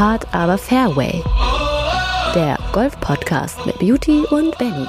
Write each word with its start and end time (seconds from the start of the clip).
Hard 0.00 0.26
aber 0.32 0.56
Fairway. 0.56 1.22
Der 2.34 2.56
Golf-Podcast 2.72 3.66
mit 3.66 3.78
Beauty 3.80 4.24
und 4.30 4.56
Benny. 4.56 4.86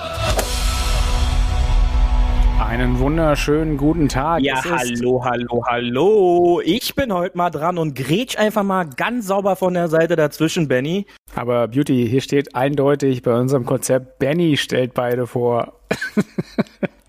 Einen 2.66 2.98
wunderschönen 2.98 3.76
guten 3.76 4.08
Tag. 4.08 4.42
Ja, 4.42 4.64
hallo, 4.64 5.22
hallo, 5.26 5.66
hallo. 5.68 6.62
Ich 6.64 6.96
bin 6.96 7.14
heute 7.14 7.38
mal 7.38 7.50
dran 7.50 7.78
und 7.78 7.94
grätsch 7.94 8.38
einfach 8.38 8.64
mal 8.64 8.86
ganz 8.86 9.28
sauber 9.28 9.58
von 9.58 9.74
der 9.74 9.90
Seite 9.90 10.16
dazwischen, 10.16 10.70
Benny. 10.70 11.06
Aber 11.36 11.68
Beauty, 11.68 12.08
hier 12.08 12.22
steht 12.22 12.56
eindeutig 12.56 13.22
bei 13.22 13.38
unserem 13.38 13.66
Konzept, 13.66 14.18
Benny 14.18 14.56
stellt 14.56 14.94
beide 14.94 15.28
vor. 15.28 15.74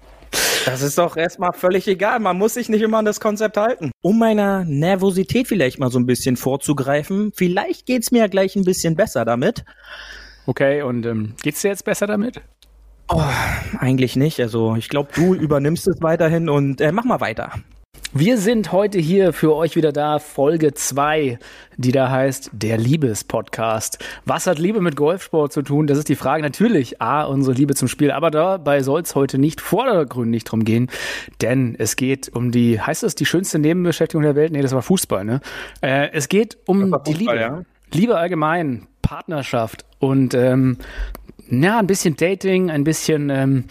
Das 0.65 0.81
ist 0.83 0.99
doch 0.99 1.17
erstmal 1.17 1.53
völlig 1.53 1.89
egal. 1.89 2.21
Man 2.21 2.39
muss 2.39 2.55
sich 2.55 2.69
nicht 2.69 2.83
immer 2.83 2.99
an 2.99 3.05
das 3.05 3.21
Konzept 3.21 3.57
halten. 3.57 3.91
Um 4.01 4.19
meiner 4.19 4.65
Nervosität 4.65 5.49
vielleicht 5.49 5.79
mal 5.79 5.91
so 5.91 5.99
ein 5.99 6.07
bisschen 6.07 6.37
vorzugreifen, 6.37 7.33
vielleicht 7.35 7.87
geht's 7.87 8.13
mir 8.13 8.19
ja 8.19 8.27
gleich 8.29 8.55
ein 8.55 8.65
bisschen 8.65 8.95
besser 8.95 9.25
damit. 9.25 9.65
Okay, 10.47 10.83
und 10.83 11.07
ähm, 11.07 11.35
geht's 11.43 11.63
dir 11.63 11.69
jetzt 11.69 11.85
besser 11.85 12.07
damit? 12.07 12.41
Oh, 13.09 13.23
eigentlich 13.79 14.17
nicht. 14.17 14.41
Also 14.41 14.77
ich 14.77 14.89
glaube, 14.89 15.11
du 15.15 15.35
übernimmst 15.35 15.87
es 15.89 16.01
weiterhin 16.01 16.49
und 16.49 16.81
äh, 16.81 16.93
mach 16.93 17.05
mal 17.05 17.21
weiter. 17.21 17.53
Wir 18.15 18.37
sind 18.37 18.73
heute 18.73 18.99
hier 18.99 19.33
für 19.33 19.55
euch 19.57 19.75
wieder 19.75 19.91
da, 19.91 20.19
Folge 20.19 20.75
2, 20.75 21.39
die 21.79 21.93
da 21.93 22.11
heißt 22.11 22.51
Der 22.53 22.77
Liebes-Podcast. 22.77 24.01
Was 24.27 24.47
hat 24.47 24.59
Liebe 24.59 24.83
mit 24.83 24.97
Golfsport 24.97 25.51
zu 25.51 25.63
tun? 25.63 25.87
Das 25.87 25.97
ist 25.97 26.11
die 26.11 26.15
Frage. 26.15 26.43
Natürlich, 26.43 27.01
A, 27.01 27.23
unsere 27.23 27.57
Liebe 27.57 27.75
zum 27.75 27.89
Spiel, 27.89 28.11
aber 28.11 28.31
dabei 28.31 28.83
soll 28.83 29.01
es 29.01 29.15
heute 29.15 29.39
nicht 29.39 29.63
vordergründig 29.63 30.45
drum 30.45 30.67
gehen, 30.67 30.91
denn 31.41 31.75
es 31.79 31.97
geht 31.97 32.29
um 32.35 32.53
die, 32.53 32.79
heißt 32.79 33.03
das 33.03 33.15
die 33.15 33.25
schönste 33.25 33.59
Nebenbeschäftigung 33.59 34.23
der 34.23 34.37
Welt? 34.37 34.53
Nee, 34.53 34.61
das 34.61 34.75
war 34.75 34.83
Fußball, 34.83 35.25
ne? 35.25 35.41
Äh, 35.81 36.11
es 36.13 36.29
geht 36.29 36.59
um 36.67 36.83
Fußball, 36.83 37.03
die 37.07 37.15
Liebe. 37.15 37.41
Ja. 37.41 37.63
Liebe 37.95 38.19
allgemein, 38.19 38.89
Partnerschaft 39.01 39.87
und 40.01 40.35
ähm, 40.35 40.77
ja, 41.49 41.79
ein 41.79 41.87
bisschen 41.87 42.17
Dating, 42.17 42.71
ein 42.71 42.85
bisschen 42.85 43.31
ähm, 43.31 43.65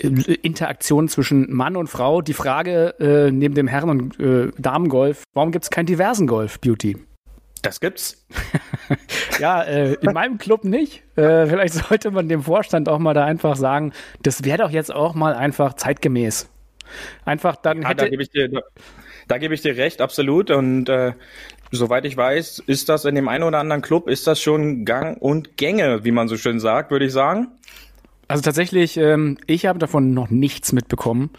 Interaktion 0.00 1.08
zwischen 1.08 1.52
Mann 1.52 1.76
und 1.76 1.88
Frau. 1.88 2.22
Die 2.22 2.32
Frage 2.32 2.94
äh, 2.98 3.30
neben 3.30 3.54
dem 3.54 3.68
Herren- 3.68 3.90
und 3.90 4.20
äh, 4.20 4.50
Damengolf, 4.58 5.24
warum 5.34 5.52
gibt 5.52 5.64
es 5.64 5.70
keinen 5.70 5.86
diversen 5.86 6.26
Golf, 6.26 6.60
Beauty? 6.60 6.96
Das 7.62 7.80
gibt's. 7.80 8.26
ja, 9.38 9.62
äh, 9.62 9.94
in 9.94 10.12
meinem 10.12 10.38
Club 10.38 10.64
nicht. 10.64 11.02
Äh, 11.16 11.46
vielleicht 11.46 11.74
sollte 11.74 12.10
man 12.10 12.28
dem 12.28 12.42
Vorstand 12.42 12.88
auch 12.88 12.98
mal 12.98 13.14
da 13.14 13.24
einfach 13.24 13.56
sagen, 13.56 13.92
das 14.22 14.44
wäre 14.44 14.58
doch 14.58 14.70
jetzt 14.70 14.92
auch 14.94 15.14
mal 15.14 15.34
einfach 15.34 15.74
zeitgemäß. 15.74 16.48
Einfach 17.24 17.56
dann 17.56 17.82
ja, 17.82 17.88
hätte. 17.88 18.04
Da 18.04 18.08
gebe 18.08 18.22
ich 18.22 18.30
dir, 18.30 18.48
da, 18.48 18.60
da 19.28 19.38
gebe 19.38 19.54
ich 19.54 19.60
dir 19.60 19.76
recht, 19.76 20.00
absolut. 20.00 20.50
Und 20.50 20.88
äh, 20.88 21.12
soweit 21.70 22.04
ich 22.04 22.16
weiß, 22.16 22.60
ist 22.66 22.88
das 22.88 23.04
in 23.04 23.14
dem 23.14 23.28
einen 23.28 23.44
oder 23.44 23.58
anderen 23.58 23.82
Club, 23.82 24.08
ist 24.08 24.26
das 24.26 24.40
schon 24.40 24.84
Gang 24.84 25.20
und 25.20 25.56
Gänge, 25.56 26.04
wie 26.04 26.12
man 26.12 26.28
so 26.28 26.36
schön 26.36 26.60
sagt, 26.60 26.90
würde 26.90 27.04
ich 27.04 27.12
sagen. 27.12 27.48
Also 28.30 28.42
tatsächlich, 28.42 28.96
ähm, 28.96 29.38
ich 29.46 29.66
habe 29.66 29.80
davon 29.80 30.14
noch 30.14 30.30
nichts 30.30 30.72
mitbekommen. 30.72 31.30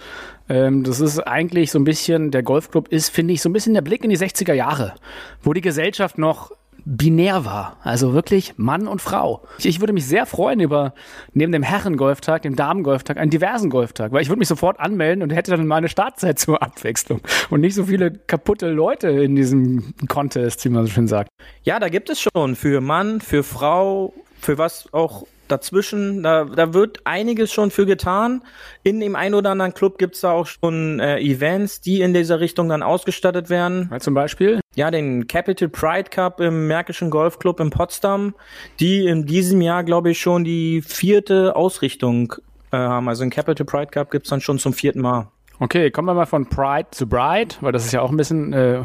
Ähm, 0.49 0.83
das 0.83 0.99
ist 0.99 1.19
eigentlich 1.19 1.71
so 1.71 1.79
ein 1.79 1.85
bisschen, 1.85 2.31
der 2.31 2.43
Golfclub 2.43 2.89
ist, 2.89 3.09
finde 3.09 3.33
ich, 3.33 3.41
so 3.41 3.47
ein 3.47 3.53
bisschen 3.53 3.73
der 3.73 3.81
Blick 3.81 4.03
in 4.03 4.09
die 4.09 4.17
60er 4.17 4.53
Jahre, 4.53 4.95
wo 5.41 5.53
die 5.53 5.61
Gesellschaft 5.61 6.17
noch 6.17 6.51
binär 6.83 7.45
war. 7.45 7.77
Also 7.83 8.13
wirklich 8.13 8.55
Mann 8.57 8.87
und 8.87 9.01
Frau. 9.01 9.41
Ich, 9.59 9.67
ich 9.67 9.79
würde 9.79 9.93
mich 9.93 10.05
sehr 10.05 10.25
freuen 10.25 10.59
über 10.59 10.93
neben 11.33 11.53
dem 11.53 11.63
Herrengolftag, 11.63 12.41
dem 12.41 12.57
Damengolftag, 12.57 13.17
einen 13.17 13.31
diversen 13.31 13.69
Golftag, 13.69 14.11
weil 14.11 14.21
ich 14.21 14.29
würde 14.29 14.39
mich 14.39 14.49
sofort 14.49 14.79
anmelden 14.79 15.23
und 15.23 15.29
hätte 15.29 15.51
dann 15.51 15.67
mal 15.67 15.77
eine 15.77 15.87
Startzeit 15.87 16.39
zur 16.39 16.61
Abwechslung 16.61 17.21
und 17.49 17.61
nicht 17.61 17.75
so 17.75 17.85
viele 17.85 18.11
kaputte 18.11 18.69
Leute 18.69 19.07
in 19.09 19.37
diesem 19.37 19.93
Contest, 20.09 20.65
wie 20.65 20.69
man 20.69 20.85
so 20.85 20.91
schön 20.91 21.07
sagt. 21.07 21.29
Ja, 21.63 21.79
da 21.79 21.87
gibt 21.87 22.09
es 22.09 22.19
schon 22.19 22.55
für 22.55 22.81
Mann, 22.81 23.21
für 23.21 23.43
Frau, 23.43 24.13
für 24.39 24.57
was 24.57 24.91
auch 24.91 25.25
dazwischen, 25.51 26.23
da, 26.23 26.45
da 26.45 26.73
wird 26.73 27.01
einiges 27.05 27.51
schon 27.51 27.71
für 27.71 27.85
getan. 27.85 28.43
In 28.83 28.99
dem 28.99 29.15
einen 29.15 29.35
oder 29.35 29.51
anderen 29.51 29.73
Club 29.73 29.97
gibt's 29.97 30.21
da 30.21 30.31
auch 30.31 30.47
schon 30.47 30.99
äh, 30.99 31.19
Events, 31.19 31.81
die 31.81 32.01
in 32.01 32.13
dieser 32.13 32.39
Richtung 32.39 32.69
dann 32.69 32.83
ausgestattet 32.83 33.49
werden. 33.49 33.89
Ja, 33.91 33.99
zum 33.99 34.13
Beispiel? 34.13 34.59
Ja, 34.75 34.89
den 34.89 35.27
Capital 35.27 35.69
Pride 35.69 36.09
Cup 36.09 36.39
im 36.39 36.67
Märkischen 36.67 37.09
Golfclub 37.09 37.59
in 37.59 37.69
Potsdam, 37.69 38.33
die 38.79 39.05
in 39.05 39.25
diesem 39.25 39.61
Jahr, 39.61 39.83
glaube 39.83 40.11
ich, 40.11 40.21
schon 40.21 40.43
die 40.43 40.81
vierte 40.81 41.55
Ausrichtung 41.55 42.35
äh, 42.71 42.77
haben. 42.77 43.09
Also 43.09 43.23
den 43.23 43.29
Capital 43.29 43.65
Pride 43.65 43.91
Cup 43.91 44.11
gibt's 44.11 44.29
dann 44.29 44.41
schon 44.41 44.59
zum 44.59 44.73
vierten 44.73 45.01
Mal. 45.01 45.27
Okay, 45.59 45.91
kommen 45.91 46.07
wir 46.07 46.13
mal 46.13 46.25
von 46.25 46.47
Pride 46.47 46.87
zu 46.91 47.07
Bride, 47.07 47.55
weil 47.61 47.71
das 47.71 47.85
ist 47.85 47.91
ja 47.91 48.01
auch 48.01 48.09
ein 48.09 48.17
bisschen 48.17 48.51
äh, 48.53 48.83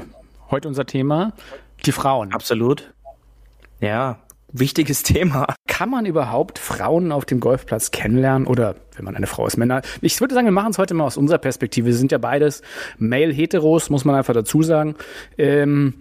heute 0.50 0.68
unser 0.68 0.84
Thema. 0.84 1.32
Die 1.86 1.92
Frauen. 1.92 2.32
Absolut. 2.32 2.92
Ja, 3.80 4.18
wichtiges 4.58 5.02
Thema. 5.04 5.54
Kann 5.66 5.90
man 5.90 6.06
überhaupt 6.06 6.58
Frauen 6.58 7.12
auf 7.12 7.24
dem 7.24 7.40
Golfplatz 7.40 7.90
kennenlernen 7.90 8.46
oder 8.46 8.76
wenn 8.96 9.04
man 9.04 9.16
eine 9.16 9.26
Frau 9.26 9.46
ist, 9.46 9.56
Männer? 9.56 9.82
Ich 10.00 10.20
würde 10.20 10.34
sagen, 10.34 10.46
wir 10.46 10.52
machen 10.52 10.70
es 10.70 10.78
heute 10.78 10.94
mal 10.94 11.04
aus 11.04 11.16
unserer 11.16 11.38
Perspektive. 11.38 11.86
Wir 11.86 11.94
sind 11.94 12.12
ja 12.12 12.18
beides 12.18 12.62
Male-Heteros, 12.98 13.90
muss 13.90 14.04
man 14.04 14.14
einfach 14.14 14.34
dazu 14.34 14.62
sagen. 14.62 14.94
Ähm, 15.36 15.94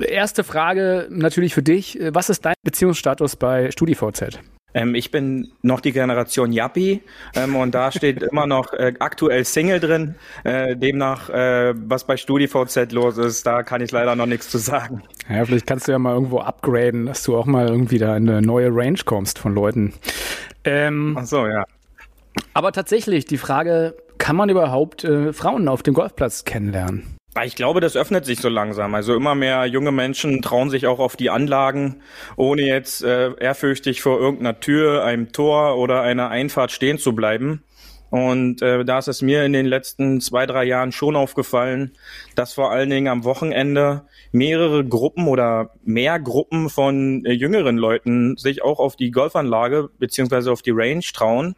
erste 0.00 0.44
Frage 0.44 1.08
natürlich 1.10 1.54
für 1.54 1.62
dich. 1.62 1.98
Was 2.12 2.30
ist 2.30 2.44
dein 2.44 2.54
Beziehungsstatus 2.62 3.36
bei 3.36 3.70
StudiVZ? 3.70 4.38
Ähm, 4.74 4.94
ich 4.94 5.10
bin 5.10 5.50
noch 5.62 5.80
die 5.80 5.92
Generation 5.92 6.52
Yappi 6.52 7.02
ähm, 7.34 7.56
und 7.56 7.74
da 7.74 7.90
steht 7.90 8.22
immer 8.22 8.46
noch 8.46 8.72
äh, 8.74 8.92
aktuell 8.98 9.44
Single 9.44 9.80
drin. 9.80 10.14
Äh, 10.44 10.76
demnach, 10.76 11.30
äh, 11.30 11.74
was 11.76 12.04
bei 12.04 12.16
StudiVZ 12.16 12.92
los 12.92 13.16
ist, 13.18 13.46
da 13.46 13.62
kann 13.62 13.80
ich 13.80 13.90
leider 13.90 14.14
noch 14.14 14.26
nichts 14.26 14.50
zu 14.50 14.58
sagen. 14.58 15.02
Ja, 15.28 15.44
vielleicht 15.44 15.66
kannst 15.66 15.88
du 15.88 15.92
ja 15.92 15.98
mal 15.98 16.14
irgendwo 16.14 16.40
upgraden, 16.40 17.06
dass 17.06 17.22
du 17.22 17.36
auch 17.36 17.46
mal 17.46 17.68
irgendwie 17.68 17.98
da 17.98 18.16
in 18.16 18.28
eine 18.28 18.42
neue 18.42 18.68
Range 18.70 18.98
kommst 19.04 19.38
von 19.38 19.54
Leuten. 19.54 19.94
Ähm, 20.64 21.16
Ach 21.18 21.24
so, 21.24 21.46
ja. 21.46 21.64
Aber 22.52 22.72
tatsächlich, 22.72 23.24
die 23.24 23.38
Frage, 23.38 23.94
kann 24.18 24.36
man 24.36 24.48
überhaupt 24.48 25.04
äh, 25.04 25.32
Frauen 25.32 25.68
auf 25.68 25.82
dem 25.82 25.94
Golfplatz 25.94 26.44
kennenlernen? 26.44 27.17
Ich 27.44 27.56
glaube, 27.56 27.80
das 27.80 27.96
öffnet 27.96 28.24
sich 28.24 28.40
so 28.40 28.48
langsam. 28.48 28.94
Also 28.94 29.14
immer 29.14 29.34
mehr 29.34 29.66
junge 29.66 29.92
Menschen 29.92 30.42
trauen 30.42 30.70
sich 30.70 30.86
auch 30.86 30.98
auf 30.98 31.16
die 31.16 31.30
Anlagen, 31.30 32.02
ohne 32.36 32.62
jetzt 32.62 33.02
äh, 33.02 33.32
ehrfürchtig 33.38 34.02
vor 34.02 34.18
irgendeiner 34.18 34.60
Tür, 34.60 35.04
einem 35.04 35.32
Tor 35.32 35.76
oder 35.76 36.02
einer 36.02 36.30
Einfahrt 36.30 36.72
stehen 36.72 36.98
zu 36.98 37.14
bleiben. 37.14 37.62
Und 38.10 38.62
äh, 38.62 38.84
da 38.84 38.98
ist 38.98 39.08
es 39.08 39.20
mir 39.20 39.44
in 39.44 39.52
den 39.52 39.66
letzten 39.66 40.20
zwei, 40.20 40.46
drei 40.46 40.64
Jahren 40.64 40.92
schon 40.92 41.14
aufgefallen, 41.14 41.92
dass 42.34 42.54
vor 42.54 42.70
allen 42.70 42.88
Dingen 42.88 43.08
am 43.08 43.24
Wochenende 43.24 44.06
mehrere 44.32 44.84
Gruppen 44.84 45.28
oder 45.28 45.74
mehr 45.84 46.18
Gruppen 46.18 46.70
von 46.70 47.24
äh, 47.26 47.32
jüngeren 47.32 47.76
Leuten 47.76 48.36
sich 48.38 48.62
auch 48.62 48.78
auf 48.78 48.96
die 48.96 49.10
Golfanlage 49.10 49.90
beziehungsweise 49.98 50.50
auf 50.50 50.62
die 50.62 50.70
Range 50.70 51.04
trauen. 51.12 51.54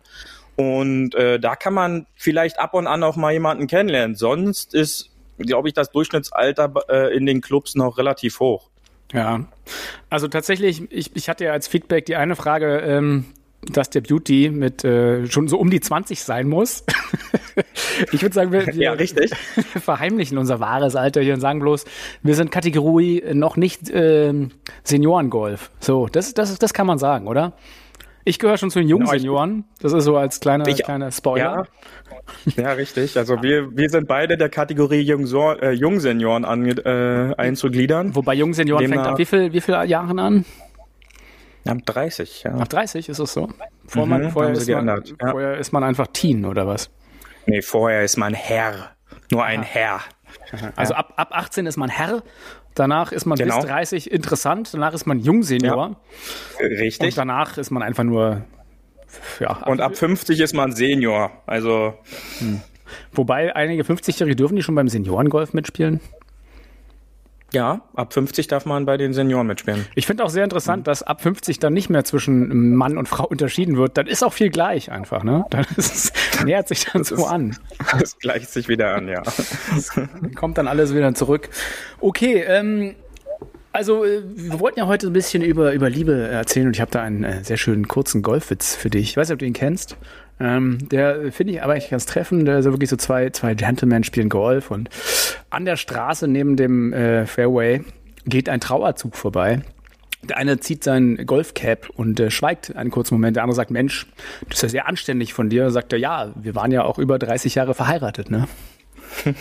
Und 0.56 1.14
äh, 1.14 1.38
da 1.38 1.54
kann 1.54 1.72
man 1.72 2.06
vielleicht 2.16 2.58
ab 2.58 2.74
und 2.74 2.88
an 2.88 3.04
auch 3.04 3.16
mal 3.16 3.32
jemanden 3.32 3.68
kennenlernen. 3.68 4.16
Sonst 4.16 4.74
ist 4.74 5.09
glaube 5.46 5.68
ich, 5.68 5.74
das 5.74 5.90
Durchschnittsalter 5.90 6.72
äh, 6.88 7.16
in 7.16 7.26
den 7.26 7.40
Clubs 7.40 7.74
noch 7.74 7.98
relativ 7.98 8.40
hoch. 8.40 8.70
Ja, 9.12 9.44
also 10.08 10.28
tatsächlich, 10.28 10.90
ich, 10.90 11.16
ich 11.16 11.28
hatte 11.28 11.44
ja 11.44 11.52
als 11.52 11.66
Feedback 11.66 12.06
die 12.06 12.16
eine 12.16 12.36
Frage, 12.36 12.78
ähm, 12.78 13.24
dass 13.62 13.90
der 13.90 14.00
Beauty 14.00 14.50
mit 14.50 14.84
äh, 14.84 15.26
schon 15.26 15.48
so 15.48 15.58
um 15.58 15.70
die 15.70 15.80
20 15.80 16.22
sein 16.22 16.48
muss. 16.48 16.84
ich 18.12 18.22
würde 18.22 18.34
sagen, 18.34 18.52
wir, 18.52 18.66
wir, 18.66 18.74
ja, 18.74 18.92
richtig. 18.92 19.32
verheimlichen 19.84 20.38
unser 20.38 20.60
wahres 20.60 20.96
Alter 20.96 21.20
hier 21.20 21.34
und 21.34 21.40
sagen 21.40 21.60
bloß, 21.60 21.84
wir 22.22 22.34
sind 22.34 22.50
Kategorie 22.50 23.22
noch 23.34 23.56
nicht 23.56 23.90
äh, 23.90 24.32
Seniorengolf. 24.84 25.70
So, 25.80 26.06
das, 26.06 26.32
das, 26.34 26.58
das 26.58 26.72
kann 26.72 26.86
man 26.86 26.98
sagen, 26.98 27.26
oder? 27.26 27.52
Ich 28.24 28.38
gehöre 28.38 28.58
schon 28.58 28.70
zu 28.70 28.80
den 28.80 28.88
jungen 28.88 29.06
genau, 29.06 29.16
Senioren. 29.16 29.64
Das 29.80 29.92
ist 29.92 30.04
so 30.04 30.16
als 30.16 30.40
kleiner, 30.40 30.66
ich, 30.68 30.82
kleiner 30.82 31.10
Spoiler. 31.10 31.66
Ja, 32.56 32.62
ja, 32.62 32.72
richtig. 32.72 33.16
Also 33.16 33.42
wir, 33.42 33.74
wir 33.76 33.88
sind 33.88 34.06
beide 34.06 34.36
der 34.36 34.48
Kategorie 34.48 35.00
Jungsor, 35.00 35.62
äh, 35.62 35.72
Jungsenioren 35.72 36.44
äh, 36.44 37.34
einzugliedern. 37.36 38.14
Wobei 38.14 38.34
Jungsenioren 38.34 38.88
fängt 38.88 39.06
ab 39.06 39.18
wie 39.18 39.24
viel, 39.24 39.52
wie 39.52 39.60
viel 39.60 39.74
Jahren 39.86 40.18
an? 40.18 40.44
Ab 41.66 41.78
30, 41.84 42.42
ja. 42.44 42.54
Ab 42.54 42.68
30 42.68 43.08
ist 43.08 43.18
es 43.18 43.32
so? 43.32 43.48
Vor 43.86 44.04
mhm, 44.04 44.10
man, 44.10 44.30
vorher, 44.30 44.52
ist 44.52 44.68
man, 44.68 44.86
ja. 44.86 45.30
vorher 45.30 45.58
ist 45.58 45.72
man 45.72 45.84
einfach 45.84 46.06
Teen 46.12 46.44
oder 46.44 46.66
was? 46.66 46.90
Nee, 47.46 47.62
vorher 47.62 48.02
ist 48.02 48.16
man 48.16 48.34
Herr. 48.34 48.92
Nur 49.30 49.44
ein 49.44 49.62
Herr. 49.62 50.00
Also 50.76 50.94
ab, 50.94 51.14
ab 51.16 51.30
18 51.32 51.66
ist 51.66 51.76
man 51.76 51.88
Herr 51.90 52.22
Danach 52.74 53.12
ist 53.12 53.26
man 53.26 53.36
genau. 53.36 53.56
bis 53.56 53.66
30 53.66 54.10
interessant, 54.10 54.72
danach 54.72 54.94
ist 54.94 55.06
man 55.06 55.18
Jungsenior. 55.18 55.96
Ja. 56.60 56.66
Richtig. 56.66 57.08
Und 57.08 57.18
danach 57.18 57.58
ist 57.58 57.70
man 57.70 57.82
einfach 57.82 58.04
nur. 58.04 58.42
Ja, 59.40 59.66
und 59.66 59.80
ab 59.80 59.96
50 59.96 60.38
ist 60.38 60.54
man 60.54 60.72
Senior. 60.72 61.32
Also. 61.46 61.94
Hm. 62.38 62.60
Wobei 63.12 63.54
einige 63.54 63.82
50-Jährige 63.82 64.36
dürfen 64.36 64.56
die 64.56 64.62
schon 64.62 64.74
beim 64.74 64.88
Seniorengolf 64.88 65.52
mitspielen? 65.52 66.00
Ja, 67.52 67.80
ab 67.94 68.12
50 68.12 68.46
darf 68.46 68.64
man 68.64 68.86
bei 68.86 68.96
den 68.96 69.12
Senioren 69.12 69.46
mitspielen. 69.46 69.86
Ich 69.94 70.06
finde 70.06 70.24
auch 70.24 70.30
sehr 70.30 70.44
interessant, 70.44 70.86
dass 70.86 71.02
ab 71.02 71.20
50 71.20 71.58
dann 71.58 71.72
nicht 71.72 71.90
mehr 71.90 72.04
zwischen 72.04 72.76
Mann 72.76 72.96
und 72.96 73.08
Frau 73.08 73.26
unterschieden 73.26 73.76
wird. 73.76 73.96
Dann 73.96 74.06
ist 74.06 74.22
auch 74.22 74.32
viel 74.32 74.50
gleich 74.50 74.92
einfach, 74.92 75.24
ne? 75.24 75.44
Dann 75.50 75.66
es, 75.76 76.12
nähert 76.44 76.68
sich 76.68 76.84
dann 76.84 77.02
das 77.02 77.08
so 77.08 77.16
ist, 77.16 77.24
an. 77.24 77.56
Es 78.00 78.18
gleicht 78.18 78.50
sich 78.50 78.68
wieder 78.68 78.94
an, 78.94 79.08
ja. 79.08 79.22
kommt 80.36 80.58
dann 80.58 80.68
alles 80.68 80.94
wieder 80.94 81.12
zurück. 81.14 81.48
Okay, 82.00 82.44
ähm, 82.46 82.94
Also, 83.72 84.04
äh, 84.04 84.22
wir 84.24 84.60
wollten 84.60 84.78
ja 84.80 84.86
heute 84.86 85.08
ein 85.08 85.12
bisschen 85.12 85.42
über, 85.42 85.72
über 85.72 85.88
Liebe 85.90 86.28
erzählen 86.28 86.66
und 86.66 86.74
ich 86.74 86.80
habe 86.80 86.90
da 86.90 87.02
einen 87.02 87.24
äh, 87.24 87.44
sehr 87.44 87.56
schönen 87.56 87.86
kurzen 87.88 88.22
Golfwitz 88.22 88.74
für 88.74 88.90
dich. 88.90 89.10
Ich 89.10 89.16
weiß 89.16 89.28
nicht, 89.28 89.34
ob 89.34 89.38
du 89.40 89.46
ihn 89.46 89.52
kennst. 89.52 89.96
Ähm, 90.40 90.88
der 90.88 91.30
finde 91.32 91.52
ich 91.52 91.62
aber 91.62 91.74
eigentlich 91.74 91.90
ganz 91.90 92.06
treffend. 92.06 92.48
Der 92.48 92.58
ist 92.58 92.64
so 92.64 92.72
wirklich 92.72 92.90
so 92.90 92.96
zwei, 92.96 93.30
zwei 93.30 93.54
Gentlemen 93.54 94.04
spielen 94.04 94.30
Golf 94.30 94.70
und 94.70 94.88
an 95.50 95.64
der 95.64 95.76
Straße 95.76 96.26
neben 96.26 96.56
dem 96.56 96.92
äh, 96.92 97.26
Fairway 97.26 97.84
geht 98.24 98.48
ein 98.48 98.60
Trauerzug 98.60 99.16
vorbei. 99.16 99.60
Der 100.22 100.36
eine 100.36 100.60
zieht 100.60 100.84
sein 100.84 101.24
Golfcap 101.26 101.90
und 101.90 102.20
äh, 102.20 102.30
schweigt 102.30 102.76
einen 102.76 102.90
kurzen 102.90 103.14
Moment. 103.14 103.36
Der 103.36 103.42
andere 103.42 103.56
sagt, 103.56 103.70
Mensch, 103.70 104.06
das 104.48 104.58
ist 104.58 104.62
ja 104.62 104.68
sehr 104.68 104.88
anständig 104.88 105.32
von 105.32 105.48
dir. 105.48 105.70
Sagt 105.70 105.92
er, 105.92 105.98
ja, 105.98 106.32
wir 106.34 106.54
waren 106.54 106.72
ja 106.72 106.84
auch 106.84 106.98
über 106.98 107.18
30 107.18 107.54
Jahre 107.54 107.74
verheiratet, 107.74 108.30
ne? 108.30 108.46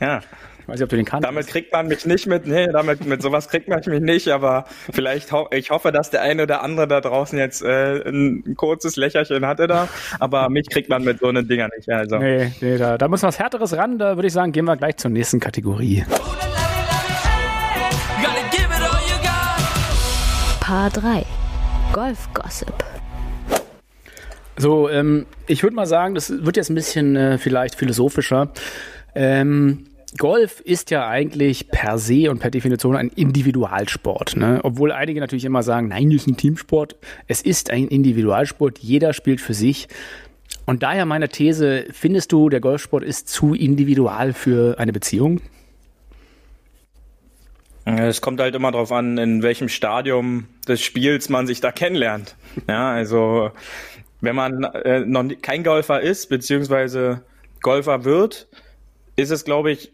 ja. 0.00 0.20
Ich 0.64 0.68
weiß 0.68 0.76
nicht, 0.76 0.84
ob 0.84 0.88
du 0.88 0.96
den 0.96 1.04
kannst. 1.04 1.28
Damit 1.28 1.46
kriegt 1.46 1.74
man 1.74 1.88
mich 1.88 2.06
nicht 2.06 2.26
mit, 2.26 2.46
nee, 2.46 2.66
damit, 2.68 3.04
mit 3.04 3.20
sowas 3.20 3.50
kriegt 3.50 3.68
man 3.68 3.82
mich 3.84 4.00
nicht, 4.00 4.28
aber 4.28 4.64
vielleicht, 4.90 5.30
ho 5.30 5.46
ich 5.50 5.70
hoffe, 5.70 5.92
dass 5.92 6.08
der 6.08 6.22
eine 6.22 6.44
oder 6.44 6.62
andere 6.62 6.88
da 6.88 7.02
draußen 7.02 7.38
jetzt 7.38 7.60
äh, 7.62 8.00
ein 8.08 8.54
kurzes 8.56 8.96
Lächerchen 8.96 9.44
hatte 9.44 9.66
da, 9.66 9.90
aber 10.20 10.48
mich 10.48 10.70
kriegt 10.70 10.88
man 10.88 11.04
mit 11.04 11.18
so 11.18 11.26
einen 11.26 11.46
Dinger 11.46 11.68
nicht, 11.76 11.90
also. 11.90 12.16
Nee, 12.16 12.50
nee, 12.62 12.78
da, 12.78 12.96
da 12.96 13.08
muss 13.08 13.22
was 13.22 13.38
Härteres 13.38 13.76
ran, 13.76 13.98
da 13.98 14.16
würde 14.16 14.26
ich 14.26 14.32
sagen, 14.32 14.52
gehen 14.52 14.64
wir 14.64 14.78
gleich 14.78 14.96
zur 14.96 15.10
nächsten 15.10 15.38
Kategorie. 15.38 16.02
Paar 20.60 20.88
3. 20.88 21.26
Golf 21.92 22.32
Gossip. 22.32 22.72
So, 24.56 24.88
ähm, 24.88 25.26
ich 25.46 25.62
würde 25.62 25.76
mal 25.76 25.84
sagen, 25.84 26.14
das 26.14 26.30
wird 26.30 26.56
jetzt 26.56 26.70
ein 26.70 26.74
bisschen 26.74 27.16
äh, 27.16 27.36
vielleicht 27.36 27.74
philosophischer. 27.74 28.50
Ähm, 29.14 29.88
Golf 30.16 30.60
ist 30.60 30.90
ja 30.90 31.08
eigentlich 31.08 31.68
per 31.70 31.98
se 31.98 32.30
und 32.30 32.38
per 32.38 32.50
Definition 32.50 32.96
ein 32.96 33.08
Individualsport. 33.08 34.36
Ne? 34.36 34.60
Obwohl 34.62 34.92
einige 34.92 35.20
natürlich 35.20 35.44
immer 35.44 35.62
sagen, 35.62 35.88
nein, 35.88 36.10
das 36.10 36.22
ist 36.22 36.28
ein 36.28 36.36
Teamsport. 36.36 36.96
Es 37.26 37.42
ist 37.42 37.70
ein 37.70 37.88
Individualsport. 37.88 38.78
Jeder 38.78 39.12
spielt 39.12 39.40
für 39.40 39.54
sich. 39.54 39.88
Und 40.66 40.82
daher 40.82 41.04
meine 41.04 41.28
These, 41.28 41.86
findest 41.90 42.32
du, 42.32 42.48
der 42.48 42.60
Golfsport 42.60 43.02
ist 43.02 43.28
zu 43.28 43.54
individual 43.54 44.32
für 44.32 44.78
eine 44.78 44.92
Beziehung? 44.92 45.40
Es 47.84 48.20
kommt 48.22 48.40
halt 48.40 48.54
immer 48.54 48.72
darauf 48.72 48.92
an, 48.92 49.18
in 49.18 49.42
welchem 49.42 49.68
Stadium 49.68 50.46
des 50.66 50.80
Spiels 50.80 51.28
man 51.28 51.46
sich 51.46 51.60
da 51.60 51.70
kennenlernt. 51.70 52.36
Ja, 52.68 52.92
also 52.92 53.50
wenn 54.20 54.36
man 54.36 54.64
äh, 54.64 55.00
noch 55.00 55.24
kein 55.42 55.64
Golfer 55.64 56.00
ist, 56.00 56.28
beziehungsweise 56.28 57.22
Golfer 57.60 58.04
wird, 58.04 58.48
ist 59.16 59.30
es, 59.30 59.44
glaube 59.44 59.70
ich, 59.70 59.92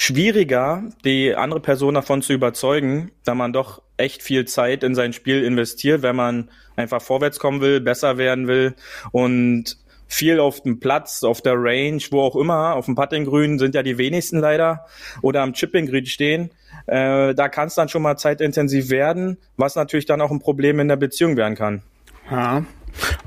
schwieriger, 0.00 0.82
die 1.04 1.34
andere 1.34 1.60
Person 1.60 1.92
davon 1.92 2.22
zu 2.22 2.32
überzeugen, 2.32 3.10
da 3.22 3.34
man 3.34 3.52
doch 3.52 3.82
echt 3.98 4.22
viel 4.22 4.46
Zeit 4.46 4.82
in 4.82 4.94
sein 4.94 5.12
Spiel 5.12 5.44
investiert, 5.44 6.00
wenn 6.00 6.16
man 6.16 6.48
einfach 6.74 7.02
vorwärts 7.02 7.38
kommen 7.38 7.60
will, 7.60 7.82
besser 7.82 8.16
werden 8.16 8.48
will 8.48 8.74
und 9.12 9.76
viel 10.06 10.40
auf 10.40 10.62
dem 10.62 10.80
Platz, 10.80 11.22
auf 11.22 11.42
der 11.42 11.52
Range, 11.54 12.00
wo 12.12 12.22
auch 12.22 12.34
immer, 12.34 12.76
auf 12.76 12.86
dem 12.86 12.94
Puttinggrün 12.94 13.58
sind 13.58 13.74
ja 13.74 13.82
die 13.82 13.98
wenigsten 13.98 14.40
leider 14.40 14.86
oder 15.20 15.42
am 15.42 15.52
Chippinggrün 15.52 16.06
stehen. 16.06 16.50
Äh, 16.86 17.34
da 17.34 17.50
kann 17.50 17.68
es 17.68 17.74
dann 17.74 17.90
schon 17.90 18.00
mal 18.00 18.16
zeitintensiv 18.16 18.88
werden, 18.88 19.36
was 19.58 19.76
natürlich 19.76 20.06
dann 20.06 20.22
auch 20.22 20.30
ein 20.30 20.40
Problem 20.40 20.80
in 20.80 20.88
der 20.88 20.96
Beziehung 20.96 21.36
werden 21.36 21.56
kann. 21.56 21.82
Ja. 22.30 22.64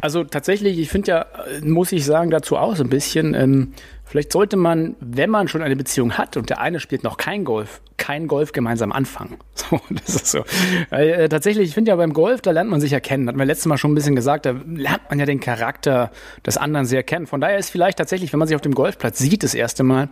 Also 0.01 0.23
tatsächlich, 0.23 0.79
ich 0.79 0.89
finde 0.89 1.11
ja, 1.11 1.25
muss 1.63 1.91
ich 1.91 2.05
sagen, 2.05 2.29
dazu 2.29 2.57
auch 2.57 2.75
so 2.75 2.83
ein 2.83 2.89
bisschen, 2.89 3.33
ähm, 3.33 3.73
Vielleicht 4.13 4.31
sollte 4.31 4.57
man, 4.57 4.95
wenn 4.99 5.31
man 5.31 5.47
schon 5.47 5.63
eine 5.63 5.75
Beziehung 5.75 6.19
hat 6.19 6.37
und 6.37 6.51
der 6.51 6.61
eine 6.61 6.79
spielt 6.79 7.03
noch 7.03 7.17
kein 7.17 7.45
Golf, 7.45 7.81
kein 7.97 8.27
Golf 8.27 8.51
gemeinsam 8.51 8.91
anfangen. 8.91 9.37
So, 9.55 9.79
das 9.89 10.15
ist 10.15 10.27
so. 10.27 10.43
Weil, 10.91 11.09
äh, 11.09 11.29
tatsächlich, 11.29 11.69
ich 11.69 11.73
finde 11.73 11.89
ja 11.89 11.95
beim 11.95 12.13
Golf, 12.13 12.41
da 12.41 12.51
lernt 12.51 12.69
man 12.69 12.79
sich 12.79 12.91
ja 12.91 12.99
kennen. 12.99 13.27
Hat 13.27 13.35
man 13.35 13.47
letztes 13.47 13.65
Mal 13.65 13.77
schon 13.77 13.91
ein 13.91 13.95
bisschen 13.95 14.15
gesagt, 14.15 14.45
da 14.45 14.51
lernt 14.67 15.09
man 15.09 15.17
ja 15.19 15.25
den 15.25 15.39
Charakter 15.39 16.11
des 16.45 16.57
anderen 16.57 16.85
sehr 16.85 17.01
kennen. 17.01 17.25
Von 17.25 17.41
daher 17.41 17.57
ist 17.57 17.71
vielleicht 17.71 17.97
tatsächlich, 17.97 18.31
wenn 18.33 18.39
man 18.39 18.47
sich 18.47 18.55
auf 18.55 18.61
dem 18.61 18.75
Golfplatz 18.75 19.17
sieht, 19.17 19.41
das 19.41 19.55
erste 19.55 19.83
Mal, 19.83 20.09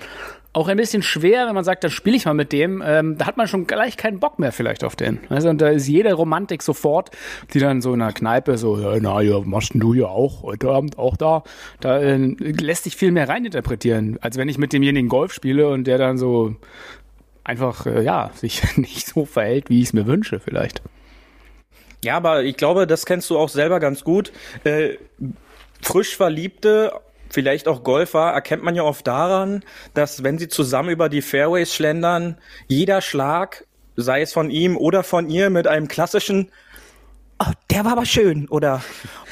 auch 0.54 0.68
ein 0.68 0.78
bisschen 0.78 1.02
schwer, 1.02 1.48
wenn 1.48 1.56
man 1.56 1.64
sagt, 1.64 1.84
dann 1.84 1.92
spiele 1.92 2.18
ich 2.18 2.26
mal 2.26 2.34
mit 2.34 2.52
dem. 2.52 2.84
Ähm, 2.86 3.18
da 3.18 3.26
hat 3.26 3.38
man 3.38 3.48
schon 3.48 3.68
gleich 3.68 3.96
keinen 3.96 4.20
Bock 4.20 4.38
mehr 4.38 4.52
vielleicht 4.52 4.84
auf 4.84 4.96
den. 4.96 5.20
Also, 5.30 5.50
und 5.50 5.62
da 5.62 5.70
ist 5.70 5.88
jede 5.88 6.14
Romantik 6.14 6.62
sofort, 6.62 7.12
die 7.54 7.60
dann 7.60 7.82
so 7.82 7.94
in 7.94 8.02
einer 8.02 8.12
Kneipe 8.12 8.58
so, 8.58 8.78
ja, 8.78 8.98
na 9.00 9.22
ja, 9.22 9.40
machst 9.40 9.72
du 9.74 9.94
ja 9.94 10.08
auch 10.08 10.44
heute 10.44 10.70
Abend 10.70 10.98
auch 10.98 11.16
da. 11.16 11.44
Da 11.80 12.00
äh, 12.00 12.18
lässt 12.18 12.84
sich 12.84 12.98
viel 12.98 13.12
mehr 13.12 13.30
reininterpretieren, 13.30 14.18
als 14.22 14.38
wenn 14.38 14.50
ich 14.50 14.58
mit 14.58 14.74
demjenigen 14.74 15.08
Golf 15.08 15.32
spiele 15.32 15.70
und 15.70 15.86
der 15.86 15.98
dann 15.98 16.18
so 16.18 16.56
einfach, 17.46 17.86
äh, 17.86 18.04
ja, 18.04 18.32
sich 18.36 18.78
nicht 18.78 19.08
so 19.08 19.26
verhält, 19.26 19.70
wie 19.70 19.80
ich 19.80 19.88
es 19.88 19.94
mir 19.94 20.06
wünsche 20.06 20.40
vielleicht. 20.42 20.82
Ja, 22.04 22.18
aber 22.18 22.44
ich 22.44 22.58
glaube, 22.58 22.88
das 22.88 23.06
kennst 23.06 23.30
du 23.30 23.38
auch 23.38 23.50
selber 23.50 23.80
ganz 23.80 24.04
gut. 24.04 24.34
Äh, 24.64 24.98
frisch 25.82 26.18
Verliebte 26.18 26.92
vielleicht 27.32 27.68
auch 27.68 27.84
Golfer, 27.84 28.32
erkennt 28.32 28.64
man 28.64 28.76
ja 28.76 28.84
oft 28.84 29.06
daran, 29.08 29.64
dass 29.94 30.24
wenn 30.24 30.38
sie 30.38 30.48
zusammen 30.48 30.90
über 30.90 31.10
die 31.10 31.22
Fairways 31.22 31.74
schlendern, 31.74 32.38
jeder 32.68 33.02
Schlag, 33.02 33.66
sei 33.96 34.22
es 34.22 34.34
von 34.34 34.50
ihm 34.50 34.78
oder 34.78 35.04
von 35.04 35.30
ihr, 35.30 35.50
mit 35.50 35.68
einem 35.68 35.88
klassischen 35.88 36.52
Oh, 37.44 37.52
der 37.72 37.86
war 37.86 37.94
aber 37.94 38.06
schön 38.06 38.48
oder 38.50 38.84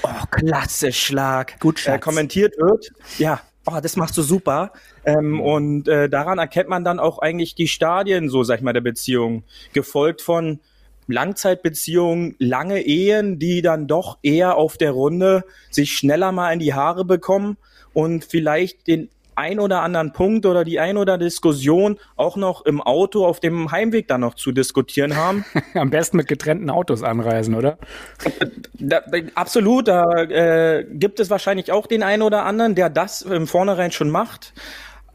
Oh, 0.01 0.25
klasse 0.31 0.91
Schlag 0.91 1.59
Gut, 1.59 1.85
äh, 1.85 1.99
kommentiert 1.99 2.55
wird. 2.57 2.89
Ja, 3.19 3.41
oh, 3.67 3.79
das 3.81 3.97
machst 3.97 4.17
du 4.17 4.23
super. 4.23 4.71
Ähm, 5.05 5.39
und 5.39 5.87
äh, 5.87 6.09
daran 6.09 6.39
erkennt 6.39 6.69
man 6.69 6.83
dann 6.83 6.99
auch 6.99 7.19
eigentlich 7.19 7.53
die 7.53 7.67
Stadien, 7.67 8.29
so 8.29 8.43
sag 8.43 8.57
ich 8.57 8.63
mal, 8.63 8.73
der 8.73 8.81
Beziehung. 8.81 9.43
Gefolgt 9.73 10.23
von 10.23 10.59
Langzeitbeziehungen, 11.05 12.35
lange 12.39 12.81
Ehen, 12.81 13.37
die 13.37 13.61
dann 13.61 13.87
doch 13.87 14.17
eher 14.23 14.55
auf 14.55 14.77
der 14.77 14.91
Runde 14.91 15.43
sich 15.69 15.91
schneller 15.91 16.31
mal 16.31 16.51
in 16.51 16.59
die 16.59 16.73
Haare 16.73 17.05
bekommen 17.05 17.57
und 17.93 18.25
vielleicht 18.25 18.87
den 18.87 19.09
ein 19.39 19.59
oder 19.61 19.81
anderen 19.81 20.11
Punkt 20.11 20.45
oder 20.45 20.65
die 20.65 20.81
ein 20.81 20.97
oder 20.97 21.17
Diskussion 21.17 21.97
auch 22.17 22.35
noch 22.35 22.65
im 22.65 22.81
Auto 22.81 23.25
auf 23.25 23.39
dem 23.39 23.71
Heimweg 23.71 24.09
dann 24.09 24.19
noch 24.21 24.35
zu 24.35 24.51
diskutieren 24.51 25.15
haben. 25.15 25.45
Am 25.75 25.89
besten 25.89 26.17
mit 26.17 26.27
getrennten 26.27 26.69
Autos 26.69 27.03
anreisen, 27.03 27.55
oder? 27.55 27.77
Da, 28.73 29.01
absolut, 29.35 29.87
da 29.87 30.23
äh, 30.23 30.85
gibt 30.91 31.21
es 31.21 31.29
wahrscheinlich 31.29 31.71
auch 31.71 31.87
den 31.87 32.03
einen 32.03 32.21
oder 32.21 32.43
anderen, 32.43 32.75
der 32.75 32.89
das 32.89 33.21
im 33.21 33.47
Vornherein 33.47 33.93
schon 33.93 34.09
macht 34.09 34.53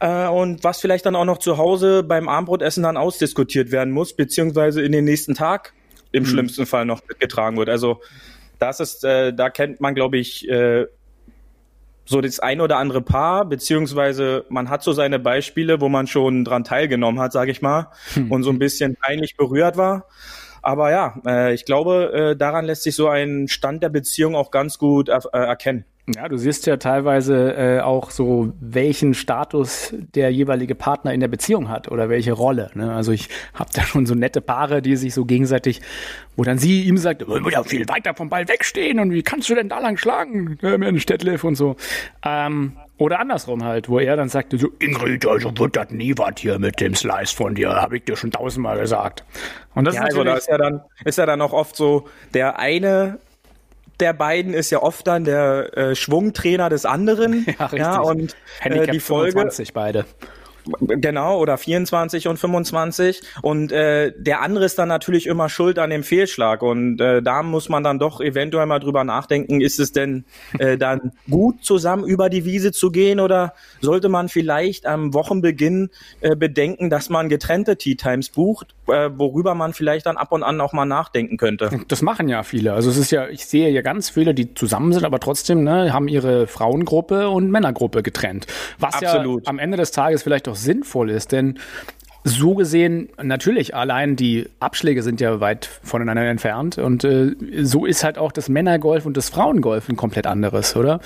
äh, 0.01 0.27
und 0.27 0.65
was 0.65 0.81
vielleicht 0.81 1.05
dann 1.05 1.17
auch 1.17 1.27
noch 1.27 1.39
zu 1.39 1.59
Hause 1.59 2.03
beim 2.03 2.27
Abendbrotessen 2.27 2.83
dann 2.83 2.97
ausdiskutiert 2.97 3.73
werden 3.73 3.93
muss, 3.93 4.15
beziehungsweise 4.15 4.81
in 4.81 4.93
den 4.93 5.05
nächsten 5.05 5.35
Tag 5.35 5.75
im 6.13 6.25
hm. 6.25 6.31
schlimmsten 6.31 6.65
Fall 6.65 6.87
noch 6.87 7.03
mitgetragen 7.07 7.59
wird. 7.59 7.69
Also 7.69 8.01
das 8.59 8.81
ist, 8.81 9.05
äh, 9.05 9.35
da 9.35 9.51
kennt 9.51 9.83
man, 9.83 9.95
glaube 9.95 10.17
ich, 10.17 10.49
äh, 10.49 10.87
so 12.05 12.21
das 12.21 12.41
ein 12.41 12.61
oder 12.61 12.79
andere 12.79 13.01
Paar, 13.01 13.45
beziehungsweise 13.47 14.45
man 14.49 14.69
hat 14.69 14.83
so 14.83 14.93
seine 14.93 15.19
Beispiele, 15.19 15.81
wo 15.81 15.89
man 15.89 16.07
schon 16.07 16.45
dran 16.45 16.65
teilgenommen 16.65 17.21
hat, 17.21 17.33
sage 17.33 17.51
ich 17.51 17.63
mal, 17.63 17.91
hm. 18.15 18.31
und 18.31 18.43
so 18.43 18.51
ein 18.51 18.59
bisschen 18.59 18.97
peinlich 18.97 19.37
berührt 19.37 19.77
war. 19.77 20.07
Aber 20.63 20.91
ja, 20.91 21.21
äh, 21.27 21.55
ich 21.55 21.67
glaube, 21.67 22.13
äh, 22.33 22.37
daran 22.37 22.65
lässt 22.65 22.85
sich 22.85 22.97
so 22.97 23.09
ein 23.09 23.49
Stand 23.49 23.83
der 23.83 23.91
Beziehung 23.91 24.35
auch 24.35 24.51
ganz 24.51 24.79
gut 24.79 25.09
er 25.09 25.23
äh, 25.33 25.39
erkennen. 25.39 25.85
Ja, 26.07 26.29
du 26.29 26.37
siehst 26.37 26.67
ja 26.67 26.77
teilweise 26.77 27.55
äh, 27.57 27.81
auch 27.81 28.11
so, 28.11 28.53
welchen 28.61 29.15
Status 29.15 29.95
der 30.15 30.31
jeweilige 30.31 30.75
Partner 30.75 31.15
in 31.15 31.21
der 31.21 31.29
Beziehung 31.29 31.71
hat 31.71 31.91
oder 31.91 32.11
welche 32.11 32.33
Rolle. 32.33 32.71
Ne? 32.75 32.93
Also 32.93 33.13
ich 33.13 33.31
habe 33.55 33.71
da 33.73 33.83
schon 33.83 34.05
so 34.05 34.15
nette 34.15 34.43
Paare, 34.43 34.83
die 34.83 34.97
sich 34.97 35.15
so 35.15 35.25
gegenseitig, 35.25 35.81
wo 36.37 36.43
dann 36.43 36.59
sie 36.59 36.83
ihm 36.83 36.99
sagt, 36.99 37.23
du 37.23 37.27
musst 37.27 37.55
ja 37.55 37.63
viel 37.63 37.89
weiter 37.89 38.15
vom 38.15 38.29
Ball 38.29 38.47
wegstehen 38.49 39.01
und 39.01 39.13
wie 39.13 39.23
kannst 39.23 39.49
du 39.49 39.55
denn 39.55 39.71
da 39.71 39.79
lang 39.79 39.97
schlagen, 39.97 40.59
ja, 40.61 40.77
mit 40.77 41.01
Städtliff 41.01 41.43
und 41.43 41.55
so. 41.55 41.77
Ähm, 42.23 42.77
oder 42.99 43.19
andersrum 43.19 43.65
halt, 43.65 43.89
wo 43.89 43.99
er 43.99 44.17
dann 44.17 44.29
sagt, 44.29 44.53
so, 44.59 44.69
Ingrid, 44.81 45.27
also 45.27 45.57
wird 45.57 45.75
das 45.75 45.89
nie 45.89 46.13
was 46.19 46.35
hier 46.37 46.59
mit 46.59 46.81
dem 46.81 46.95
Slice 46.95 47.35
von 47.35 47.55
dir, 47.55 47.71
habe 47.71 47.97
ich 47.97 48.05
dir 48.05 48.17
schon 48.17 48.31
tausendmal 48.31 48.79
gesagt. 48.79 49.25
Und 49.75 49.87
das 49.87 49.95
ja, 49.95 50.03
ist 50.03 50.09
also 50.09 50.25
da 50.25 50.35
ist 50.37 50.49
ja 50.49 50.59
dann, 50.59 50.83
ist 51.07 51.17
ja 51.17 51.25
dann 51.25 51.41
auch 51.41 51.55
oft 51.55 51.77
so, 51.77 52.07
der 52.35 52.59
eine 52.59 53.19
der 54.01 54.13
beiden 54.13 54.55
ist 54.55 54.71
ja 54.71 54.83
oft 54.83 55.07
dann 55.07 55.25
der 55.25 55.77
äh, 55.77 55.95
Schwungtrainer 55.95 56.69
des 56.69 56.87
anderen. 56.87 57.47
Ja, 57.59 57.67
richtig. 57.67 57.79
Ja, 57.79 58.01
und 58.01 58.37
äh, 58.63 58.87
die 58.87 59.01
Folge 59.01 59.33
25 59.33 59.73
beide. 59.73 60.05
Genau, 60.81 61.39
oder 61.39 61.59
24 61.59 62.27
und 62.29 62.39
25. 62.39 63.21
Und 63.43 63.71
äh, 63.71 64.13
der 64.17 64.41
andere 64.41 64.65
ist 64.65 64.79
dann 64.79 64.89
natürlich 64.89 65.27
immer 65.27 65.49
schuld 65.49 65.79
an 65.79 65.91
dem 65.91 66.03
Fehlschlag. 66.03 66.63
Und 66.63 67.01
äh, 67.01 67.23
da 67.23 67.43
muss 67.43 67.69
man 67.69 67.85
dann 67.85 67.99
doch 67.99 68.21
eventuell 68.21 68.67
mal 68.67 68.79
drüber 68.79 69.05
nachdenken, 69.05 69.61
ist 69.61 69.79
es 69.79 69.93
denn 69.93 70.25
äh, 70.59 70.79
dann 70.79 71.13
gut, 71.29 71.65
zusammen 71.65 72.05
über 72.05 72.31
die 72.31 72.45
Wiese 72.45 72.73
zu 72.73 72.91
gehen 72.91 73.21
oder 73.21 73.53
sollte 73.81 74.09
man 74.09 74.29
vielleicht 74.29 74.87
am 74.87 75.13
Wochenbeginn 75.13 75.91
äh, 76.21 76.35
bedenken, 76.35 76.89
dass 76.89 77.11
man 77.11 77.29
getrennte 77.29 77.77
Tea 77.77 77.97
Times 77.97 78.31
bucht, 78.31 78.75
äh, 78.89 79.11
worüber 79.15 79.55
man 79.55 79.73
vielleicht 79.73 80.07
dann 80.07 80.17
ab 80.17 80.33
und 80.33 80.43
an 80.43 80.61
auch 80.61 80.73
mal 80.73 80.85
nachdenken 80.85 81.37
könnte. 81.37 81.71
Das 81.89 82.03
machen 82.03 82.29
ja 82.29 82.43
viele. 82.43 82.73
Also 82.73 82.91
es 82.91 82.97
ist 82.97 83.11
ja, 83.11 83.29
ich 83.29 83.47
sehe 83.47 83.69
ja 83.71 83.83
ganz 83.83 84.11
viele, 84.11 84.35
die 84.35 84.55
zusammen 84.55 84.93
sind, 84.93 85.05
aber 85.05 85.21
trotzdem 85.21 85.65
ne, 85.65 85.93
haben 85.93 86.09
ihre 86.09 86.47
Frauengruppe 86.47 87.29
und 87.29 87.51
Männergruppe 87.51 88.03
getrennt. 88.03 88.47
Was 88.79 88.95
Absolut. 88.95 89.45
ja 89.45 89.51
am 89.51 89.59
Ende 89.59 89.77
des 89.77 89.91
Tages 89.91 90.23
vielleicht 90.23 90.49
auch 90.49 90.57
sinnvoll 90.57 91.11
ist, 91.11 91.33
denn 91.33 91.59
so 92.27 92.55
gesehen, 92.55 93.11
natürlich, 93.23 93.75
allein 93.75 94.17
die 94.17 94.49
Abschläge 94.59 95.03
sind 95.03 95.21
ja 95.21 95.41
weit 95.41 95.69
voneinander 95.83 96.25
entfernt. 96.25 96.79
Und 96.79 97.05
äh, 97.05 97.35
so 97.63 97.85
ist 97.85 98.03
halt 98.03 98.17
auch 98.17 98.33
das 98.33 98.49
Männergolf 98.49 99.05
und 99.05 99.17
das 99.19 99.29
Frauengolf 99.29 99.91
ein 99.91 99.97
komplett 99.97 100.27
anderes, 100.27 100.75
oder? 100.75 101.01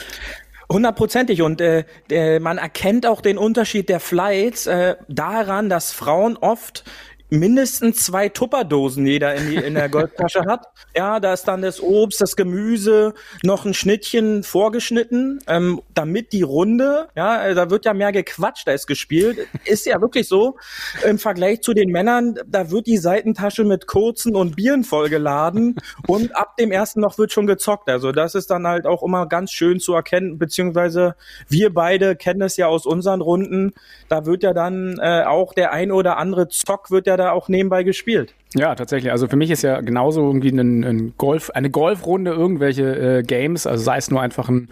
Hundertprozentig 0.70 1.42
und 1.42 1.60
äh, 1.60 1.84
der, 2.10 2.40
man 2.40 2.58
erkennt 2.58 3.06
auch 3.06 3.20
den 3.20 3.38
Unterschied 3.38 3.88
der 3.88 4.00
Flights 4.00 4.66
äh, 4.66 4.96
daran, 5.08 5.70
dass 5.70 5.92
Frauen 5.92 6.36
oft 6.36 6.84
mindestens 7.30 8.04
zwei 8.04 8.28
Tupperdosen 8.28 9.06
jeder 9.06 9.34
in, 9.34 9.50
die, 9.50 9.56
in 9.56 9.74
der 9.74 9.88
Goldtasche 9.88 10.44
hat. 10.46 10.66
Ja, 10.96 11.20
da 11.20 11.32
ist 11.32 11.44
dann 11.44 11.62
das 11.62 11.82
Obst, 11.82 12.20
das 12.20 12.36
Gemüse, 12.36 13.14
noch 13.42 13.64
ein 13.64 13.74
Schnittchen 13.74 14.42
vorgeschnitten, 14.42 15.40
ähm, 15.46 15.80
damit 15.94 16.32
die 16.32 16.42
Runde, 16.42 17.08
ja, 17.14 17.46
äh, 17.46 17.54
da 17.54 17.70
wird 17.70 17.84
ja 17.84 17.94
mehr 17.94 18.12
gequatscht 18.12 18.68
als 18.68 18.86
gespielt. 18.86 19.46
Ist 19.64 19.86
ja 19.86 20.00
wirklich 20.00 20.28
so. 20.28 20.56
Im 21.04 21.18
Vergleich 21.18 21.60
zu 21.60 21.74
den 21.74 21.90
Männern, 21.90 22.36
da 22.46 22.70
wird 22.70 22.86
die 22.86 22.96
Seitentasche 22.96 23.64
mit 23.64 23.86
kurzen 23.86 24.34
und 24.34 24.56
Bieren 24.56 24.84
vollgeladen 24.84 25.76
und 26.06 26.34
ab 26.34 26.56
dem 26.56 26.72
ersten 26.72 27.00
noch 27.00 27.18
wird 27.18 27.32
schon 27.32 27.46
gezockt. 27.46 27.88
Also 27.88 28.12
das 28.12 28.34
ist 28.34 28.50
dann 28.50 28.66
halt 28.66 28.86
auch 28.86 29.02
immer 29.02 29.26
ganz 29.26 29.52
schön 29.52 29.80
zu 29.80 29.92
erkennen, 29.94 30.38
beziehungsweise 30.38 31.14
wir 31.48 31.72
beide 31.72 32.16
kennen 32.16 32.42
es 32.42 32.56
ja 32.56 32.66
aus 32.68 32.86
unseren 32.86 33.20
Runden. 33.20 33.74
Da 34.08 34.24
wird 34.24 34.42
ja 34.42 34.54
dann 34.54 34.98
äh, 34.98 35.24
auch 35.24 35.52
der 35.52 35.72
ein 35.72 35.92
oder 35.92 36.16
andere 36.16 36.48
Zock 36.48 36.90
wird 36.90 37.06
ja 37.06 37.17
da 37.18 37.32
auch 37.32 37.48
nebenbei 37.48 37.82
gespielt. 37.82 38.34
Ja, 38.54 38.74
tatsächlich. 38.74 39.12
Also 39.12 39.28
für 39.28 39.36
mich 39.36 39.50
ist 39.50 39.60
ja 39.62 39.82
genauso 39.82 40.24
irgendwie 40.26 40.48
ein, 40.48 40.82
ein 40.82 41.14
Golf, 41.18 41.50
eine 41.50 41.68
Golfrunde, 41.68 42.30
irgendwelche 42.30 43.18
äh, 43.18 43.22
Games, 43.22 43.66
also 43.66 43.84
sei 43.84 43.98
es 43.98 44.10
nur 44.10 44.22
einfach 44.22 44.48
ein 44.48 44.70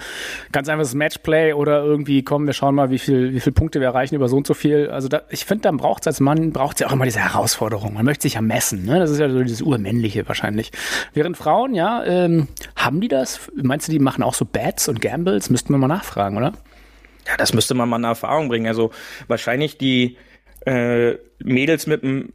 ganz 0.50 0.68
einfaches 0.70 0.94
Matchplay 0.94 1.52
oder 1.52 1.84
irgendwie, 1.84 2.22
komm, 2.22 2.46
wir 2.46 2.54
schauen 2.54 2.74
mal, 2.74 2.90
wie 2.90 2.98
viel, 2.98 3.34
wie 3.34 3.40
viel 3.40 3.52
Punkte 3.52 3.80
wir 3.80 3.88
erreichen 3.88 4.14
über 4.14 4.28
so 4.28 4.36
und 4.38 4.46
so 4.46 4.54
viel. 4.54 4.88
Also 4.88 5.08
da, 5.08 5.22
ich 5.28 5.44
finde, 5.44 5.62
dann 5.62 5.76
braucht 5.76 6.04
es 6.04 6.06
als 6.06 6.20
Mann, 6.20 6.52
braucht 6.52 6.76
es 6.76 6.80
ja 6.80 6.86
auch 6.86 6.92
immer 6.92 7.04
diese 7.04 7.20
Herausforderung. 7.20 7.92
Man 7.92 8.06
möchte 8.06 8.22
sich 8.22 8.34
ja 8.34 8.40
messen, 8.40 8.86
ne? 8.86 8.98
Das 8.98 9.10
ist 9.10 9.18
ja 9.18 9.28
so 9.28 9.42
dieses 9.42 9.60
Urmännliche 9.60 10.26
wahrscheinlich. 10.26 10.72
Während 11.12 11.36
Frauen, 11.36 11.74
ja, 11.74 12.02
ähm, 12.04 12.48
haben 12.76 13.02
die 13.02 13.08
das? 13.08 13.40
Meinst 13.54 13.88
du, 13.88 13.92
die 13.92 13.98
machen 13.98 14.22
auch 14.22 14.34
so 14.34 14.46
Bats 14.46 14.88
und 14.88 15.02
Gambles? 15.02 15.50
Müssten 15.50 15.74
wir 15.74 15.78
mal 15.78 15.88
nachfragen, 15.88 16.38
oder? 16.38 16.54
Ja, 17.26 17.36
das 17.36 17.52
müsste 17.52 17.74
man 17.74 17.88
mal 17.88 17.96
in 17.96 18.04
Erfahrung 18.04 18.48
bringen. 18.48 18.66
Also 18.66 18.90
wahrscheinlich 19.26 19.78
die 19.78 20.16
äh, 20.66 21.16
Mädels 21.42 21.86
mit 21.86 22.02
einem 22.02 22.32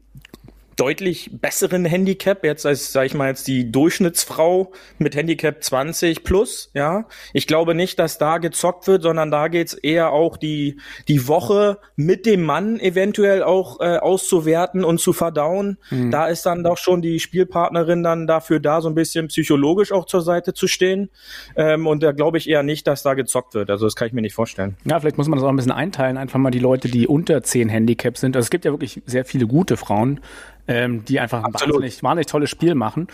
deutlich 0.76 1.30
besseren 1.34 1.86
Handicap 1.86 2.44
jetzt 2.44 2.66
als 2.66 2.92
sag 2.92 3.06
ich 3.06 3.14
mal 3.14 3.28
jetzt 3.28 3.48
die 3.48 3.72
Durchschnittsfrau 3.72 4.72
mit 4.98 5.16
Handicap 5.16 5.64
20 5.64 6.24
plus, 6.24 6.72
ja. 6.74 7.06
Ich 7.34 7.48
glaube 7.48 7.76
nicht, 7.76 8.00
dass 8.00 8.18
da 8.18 8.38
gezockt 8.38 8.88
wird, 8.88 9.04
sondern 9.04 9.32
da 9.32 9.48
geht's 9.48 9.74
eher 9.74 10.12
auch 10.12 10.38
die 10.38 10.80
die 11.08 11.28
Woche 11.28 11.80
mit 11.96 12.26
dem 12.26 12.44
Mann 12.44 12.80
eventuell 12.80 13.44
auch 13.44 13.80
äh, 13.80 13.98
auszuwerten 13.98 14.84
und 14.84 15.00
zu 15.00 15.14
verdauen. 15.14 15.78
Mhm. 15.90 16.12
Da 16.12 16.28
ist 16.28 16.46
dann 16.46 16.64
doch 16.64 16.78
schon 16.78 17.02
die 17.02 17.20
Spielpartnerin 17.20 18.04
dann 18.04 18.28
dafür 18.28 18.60
da, 18.60 18.82
so 18.82 18.90
ein 18.90 18.96
bisschen 18.96 19.28
psychologisch 19.28 19.92
auch 19.92 20.06
zur 20.06 20.22
Seite 20.22 20.54
zu 20.54 20.68
stehen. 20.68 21.10
Ähm, 21.56 21.88
und 21.88 22.04
da 22.04 22.12
glaube 22.12 22.38
ich 22.38 22.50
eher 22.50 22.64
nicht, 22.64 22.88
dass 22.88 23.04
da 23.04 23.14
gezockt 23.14 23.54
wird. 23.54 23.70
Also 23.70 23.86
das 23.86 23.96
kann 23.96 24.08
ich 24.08 24.14
mir 24.14 24.22
nicht 24.22 24.36
vorstellen. 24.36 24.78
Ja, 24.86 25.00
vielleicht 25.00 25.18
muss 25.18 25.28
man 25.28 25.38
das 25.38 25.46
auch 25.46 25.50
ein 25.50 25.56
bisschen 25.56 25.72
einteilen. 25.72 26.18
Einfach 26.18 26.40
mal 26.40 26.52
die 26.52 26.60
Leute, 26.60 26.90
die 26.90 27.08
unter 27.08 27.44
10 27.44 27.70
Handicap 27.70 28.18
sind. 28.18 28.36
Also 28.36 28.46
es 28.46 28.50
gibt 28.50 28.66
ja 28.66 28.72
wirklich 28.72 29.02
sehr 29.06 29.26
viele 29.26 29.48
gute 29.48 29.78
Frauen 29.78 30.20
ähm, 30.68 31.06
die 31.06 31.20
einfach 31.20 31.44
ein 31.44 31.54
wahnsinnig, 31.54 32.04
wahnsinnig 32.04 32.28
tolles 32.28 32.50
Spiel 32.50 32.76
machen. 32.76 33.08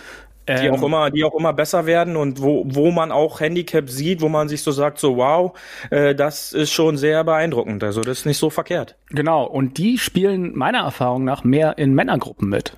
Die 0.48 0.54
ähm, 0.54 0.76
auch 0.76 0.84
immer, 0.84 1.12
die 1.12 1.26
auch 1.26 1.36
immer 1.36 1.52
besser 1.52 1.86
werden 1.86 2.16
und 2.16 2.42
wo, 2.42 2.64
wo 2.66 2.92
man 2.92 3.12
auch 3.12 3.42
Handicap 3.42 3.90
sieht, 3.90 4.22
wo 4.22 4.30
man 4.30 4.48
sich 4.48 4.64
so 4.64 4.72
sagt, 4.72 4.98
so 4.98 5.18
wow, 5.18 5.58
äh, 5.90 6.16
das 6.16 6.54
ist 6.54 6.72
schon 6.72 6.96
sehr 6.96 7.24
beeindruckend. 7.26 7.84
Also 7.84 8.02
das 8.02 8.20
ist 8.20 8.26
nicht 8.26 8.38
so 8.38 8.50
verkehrt. 8.50 8.96
Genau, 9.10 9.44
und 9.44 9.78
die 9.78 9.98
spielen 9.98 10.58
meiner 10.58 10.80
Erfahrung 10.80 11.26
nach 11.26 11.44
mehr 11.44 11.78
in 11.78 11.94
Männergruppen 11.94 12.48
mit. 12.48 12.78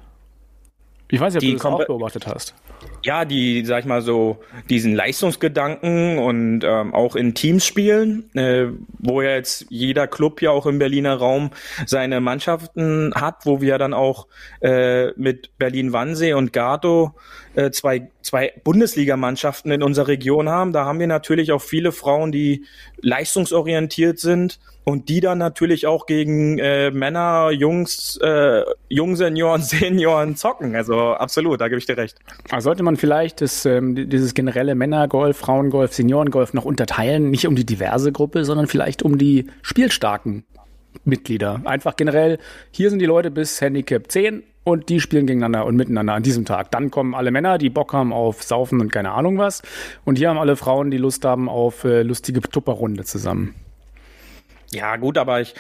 Ich 1.09 1.19
weiß 1.19 1.33
nicht, 1.33 1.43
ob 1.43 1.47
die 1.47 1.51
du 1.51 1.57
das 1.57 1.65
auch 1.65 1.85
beobachtet 1.85 2.25
hast 2.25 2.55
ja, 3.03 3.25
die, 3.25 3.65
sag 3.65 3.81
ich 3.81 3.85
mal 3.85 4.01
so, 4.01 4.39
diesen 4.69 4.93
Leistungsgedanken 4.93 6.17
und 6.19 6.63
ähm, 6.63 6.93
auch 6.93 7.15
in 7.15 7.33
Teams 7.33 7.65
spielen, 7.65 8.29
äh, 8.35 8.67
wo 8.97 9.21
ja 9.21 9.31
jetzt 9.31 9.65
jeder 9.69 10.07
Club 10.07 10.41
ja 10.41 10.51
auch 10.51 10.65
im 10.65 10.79
Berliner 10.79 11.15
Raum 11.15 11.51
seine 11.85 12.19
Mannschaften 12.21 13.13
hat, 13.15 13.45
wo 13.45 13.61
wir 13.61 13.77
dann 13.77 13.93
auch 13.93 14.27
äh, 14.61 15.11
mit 15.11 15.57
Berlin-Wannsee 15.57 16.33
und 16.33 16.53
Gato 16.53 17.13
äh, 17.55 17.71
zwei, 17.71 18.09
zwei 18.21 18.53
Bundesligamannschaften 18.63 19.71
in 19.71 19.83
unserer 19.83 20.07
Region 20.07 20.49
haben. 20.49 20.73
Da 20.73 20.85
haben 20.85 20.99
wir 20.99 21.07
natürlich 21.07 21.51
auch 21.51 21.61
viele 21.61 21.91
Frauen, 21.91 22.31
die 22.31 22.65
leistungsorientiert 23.01 24.19
sind 24.19 24.59
und 24.89 25.07
die 25.07 25.19
dann 25.19 25.37
natürlich 25.37 25.85
auch 25.85 26.07
gegen 26.07 26.57
äh, 26.57 26.89
Männer, 26.89 27.51
Jungs, 27.51 28.17
äh, 28.23 28.63
Jungsenioren, 28.89 29.61
Senioren 29.61 30.35
zocken. 30.35 30.75
Also 30.75 31.11
absolut, 31.11 31.61
da 31.61 31.67
gebe 31.67 31.77
ich 31.77 31.85
dir 31.85 31.95
recht. 31.95 32.17
Also 32.49 32.65
sollte 32.65 32.81
man 32.81 32.97
vielleicht 32.97 33.41
das, 33.41 33.65
ähm, 33.67 34.09
dieses 34.09 34.33
generelle 34.33 34.73
Männergolf, 34.73 35.37
Frauengolf, 35.37 35.93
Seniorengolf 35.93 36.53
noch 36.53 36.65
unterteilen, 36.65 37.29
nicht 37.29 37.45
um 37.45 37.55
die 37.55 37.67
diverse 37.67 38.11
Gruppe, 38.11 38.45
sondern 38.45 38.65
vielleicht 38.65 39.03
um 39.03 39.19
die 39.19 39.45
spielstarken 39.61 40.43
Mitglieder. 41.03 41.61
Einfach 41.65 41.95
generell, 41.95 42.39
hier 42.71 42.89
sind 42.89 42.97
die 42.97 43.05
Leute 43.05 43.29
bis 43.29 43.61
Handicap 43.61 44.11
10 44.11 44.41
und 44.63 44.89
die 44.89 44.99
spielen 45.01 45.27
gegeneinander 45.27 45.67
und 45.67 45.75
miteinander 45.75 46.13
an 46.13 46.23
diesem 46.23 46.45
Tag. 46.45 46.71
Dann 46.71 46.89
kommen 46.89 47.13
alle 47.13 47.29
Männer, 47.29 47.59
die 47.59 47.69
Bock 47.69 47.93
haben 47.93 48.11
auf 48.11 48.41
Saufen 48.41 48.81
und 48.81 48.91
keine 48.91 49.11
Ahnung 49.11 49.37
was. 49.37 49.61
Und 50.03 50.17
hier 50.17 50.29
haben 50.29 50.39
alle 50.39 50.55
Frauen, 50.55 50.89
die 50.89 50.97
Lust 50.97 51.25
haben 51.25 51.47
auf 51.47 51.83
äh, 51.83 52.01
lustige 52.01 52.41
Tupperrunde 52.41 53.03
zusammen. 53.03 53.53
Ja, 54.71 54.97
gut, 54.97 55.17
aber 55.17 55.41
ich, 55.41 55.55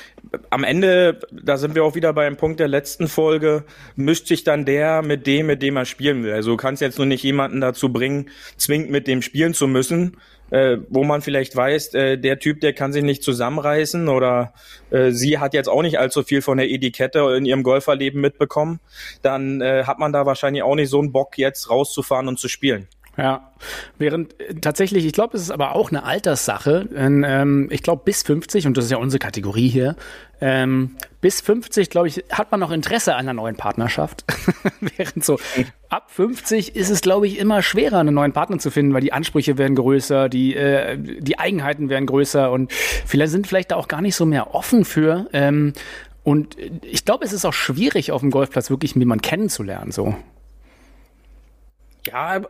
am 0.51 0.63
Ende, 0.63 1.19
da 1.31 1.57
sind 1.57 1.73
wir 1.73 1.83
auch 1.83 1.95
wieder 1.95 2.13
beim 2.13 2.37
Punkt 2.37 2.59
der 2.59 2.67
letzten 2.67 3.07
Folge, 3.07 3.63
mischt 3.95 4.27
sich 4.27 4.43
dann 4.43 4.65
der 4.65 5.01
mit 5.01 5.25
dem, 5.25 5.47
mit 5.47 5.63
dem 5.63 5.77
er 5.77 5.85
spielen 5.85 6.23
will. 6.23 6.33
Also 6.33 6.51
du 6.51 6.57
kannst 6.57 6.79
jetzt 6.81 6.99
nur 6.99 7.07
nicht 7.07 7.23
jemanden 7.23 7.59
dazu 7.59 7.91
bringen, 7.91 8.29
zwingend 8.55 8.91
mit 8.91 9.07
dem 9.07 9.23
spielen 9.23 9.55
zu 9.55 9.67
müssen, 9.67 10.17
äh, 10.51 10.77
wo 10.89 11.03
man 11.03 11.23
vielleicht 11.23 11.55
weiß, 11.55 11.95
äh, 11.95 12.17
der 12.17 12.37
Typ, 12.37 12.61
der 12.61 12.73
kann 12.73 12.93
sich 12.93 13.03
nicht 13.03 13.23
zusammenreißen 13.23 14.07
oder 14.09 14.53
äh, 14.91 15.09
sie 15.09 15.39
hat 15.39 15.55
jetzt 15.55 15.69
auch 15.69 15.81
nicht 15.81 15.97
allzu 15.97 16.21
viel 16.21 16.43
von 16.43 16.59
der 16.59 16.69
Etikette 16.69 17.19
in 17.35 17.45
ihrem 17.45 17.63
Golferleben 17.63 18.21
mitbekommen, 18.21 18.79
dann 19.23 19.61
äh, 19.61 19.85
hat 19.85 19.97
man 19.97 20.13
da 20.13 20.27
wahrscheinlich 20.27 20.61
auch 20.61 20.75
nicht 20.75 20.89
so 20.89 20.99
einen 20.99 21.11
Bock, 21.11 21.37
jetzt 21.39 21.71
rauszufahren 21.71 22.27
und 22.27 22.37
zu 22.37 22.47
spielen. 22.47 22.87
Ja, 23.19 23.51
während 23.97 24.39
äh, 24.39 24.55
tatsächlich, 24.55 25.05
ich 25.05 25.11
glaube, 25.11 25.35
es 25.35 25.43
ist 25.43 25.51
aber 25.51 25.75
auch 25.75 25.89
eine 25.89 26.03
Alterssache. 26.03 26.85
Denn, 26.85 27.25
ähm, 27.27 27.67
ich 27.69 27.83
glaube, 27.83 28.03
bis 28.05 28.23
50, 28.23 28.65
und 28.65 28.77
das 28.77 28.85
ist 28.85 28.91
ja 28.91 28.97
unsere 28.97 29.19
Kategorie 29.19 29.67
hier, 29.67 29.97
ähm, 30.39 30.95
bis 31.19 31.41
50, 31.41 31.89
glaube 31.89 32.07
ich, 32.07 32.23
hat 32.31 32.49
man 32.51 32.61
noch 32.61 32.71
Interesse 32.71 33.15
an 33.15 33.21
einer 33.21 33.33
neuen 33.33 33.57
Partnerschaft. 33.57 34.23
während 34.97 35.25
so 35.25 35.37
ab 35.89 36.11
50 36.11 36.77
ist 36.77 36.89
es, 36.89 37.01
glaube 37.01 37.27
ich, 37.27 37.39
immer 37.39 37.61
schwerer, 37.61 37.99
einen 37.99 38.15
neuen 38.15 38.31
Partner 38.31 38.57
zu 38.57 38.71
finden, 38.71 38.93
weil 38.93 39.01
die 39.01 39.11
Ansprüche 39.11 39.57
werden 39.57 39.75
größer, 39.75 40.29
die, 40.29 40.55
äh, 40.55 40.97
die 40.97 41.37
Eigenheiten 41.37 41.89
werden 41.89 42.05
größer 42.05 42.49
und 42.49 42.71
viele 42.71 43.27
sind 43.27 43.47
vielleicht 43.47 43.71
da 43.71 43.75
auch 43.75 43.89
gar 43.89 44.01
nicht 44.01 44.15
so 44.15 44.25
mehr 44.25 44.55
offen 44.55 44.85
für. 44.85 45.27
Ähm, 45.33 45.73
und 46.23 46.55
ich 46.83 47.03
glaube, 47.03 47.25
es 47.25 47.33
ist 47.33 47.43
auch 47.43 47.53
schwierig, 47.53 48.13
auf 48.13 48.21
dem 48.21 48.31
Golfplatz 48.31 48.69
wirklich 48.69 48.95
jemanden 48.95 49.23
kennenzulernen, 49.23 49.91
so. 49.91 50.15
Ja, 52.07 52.41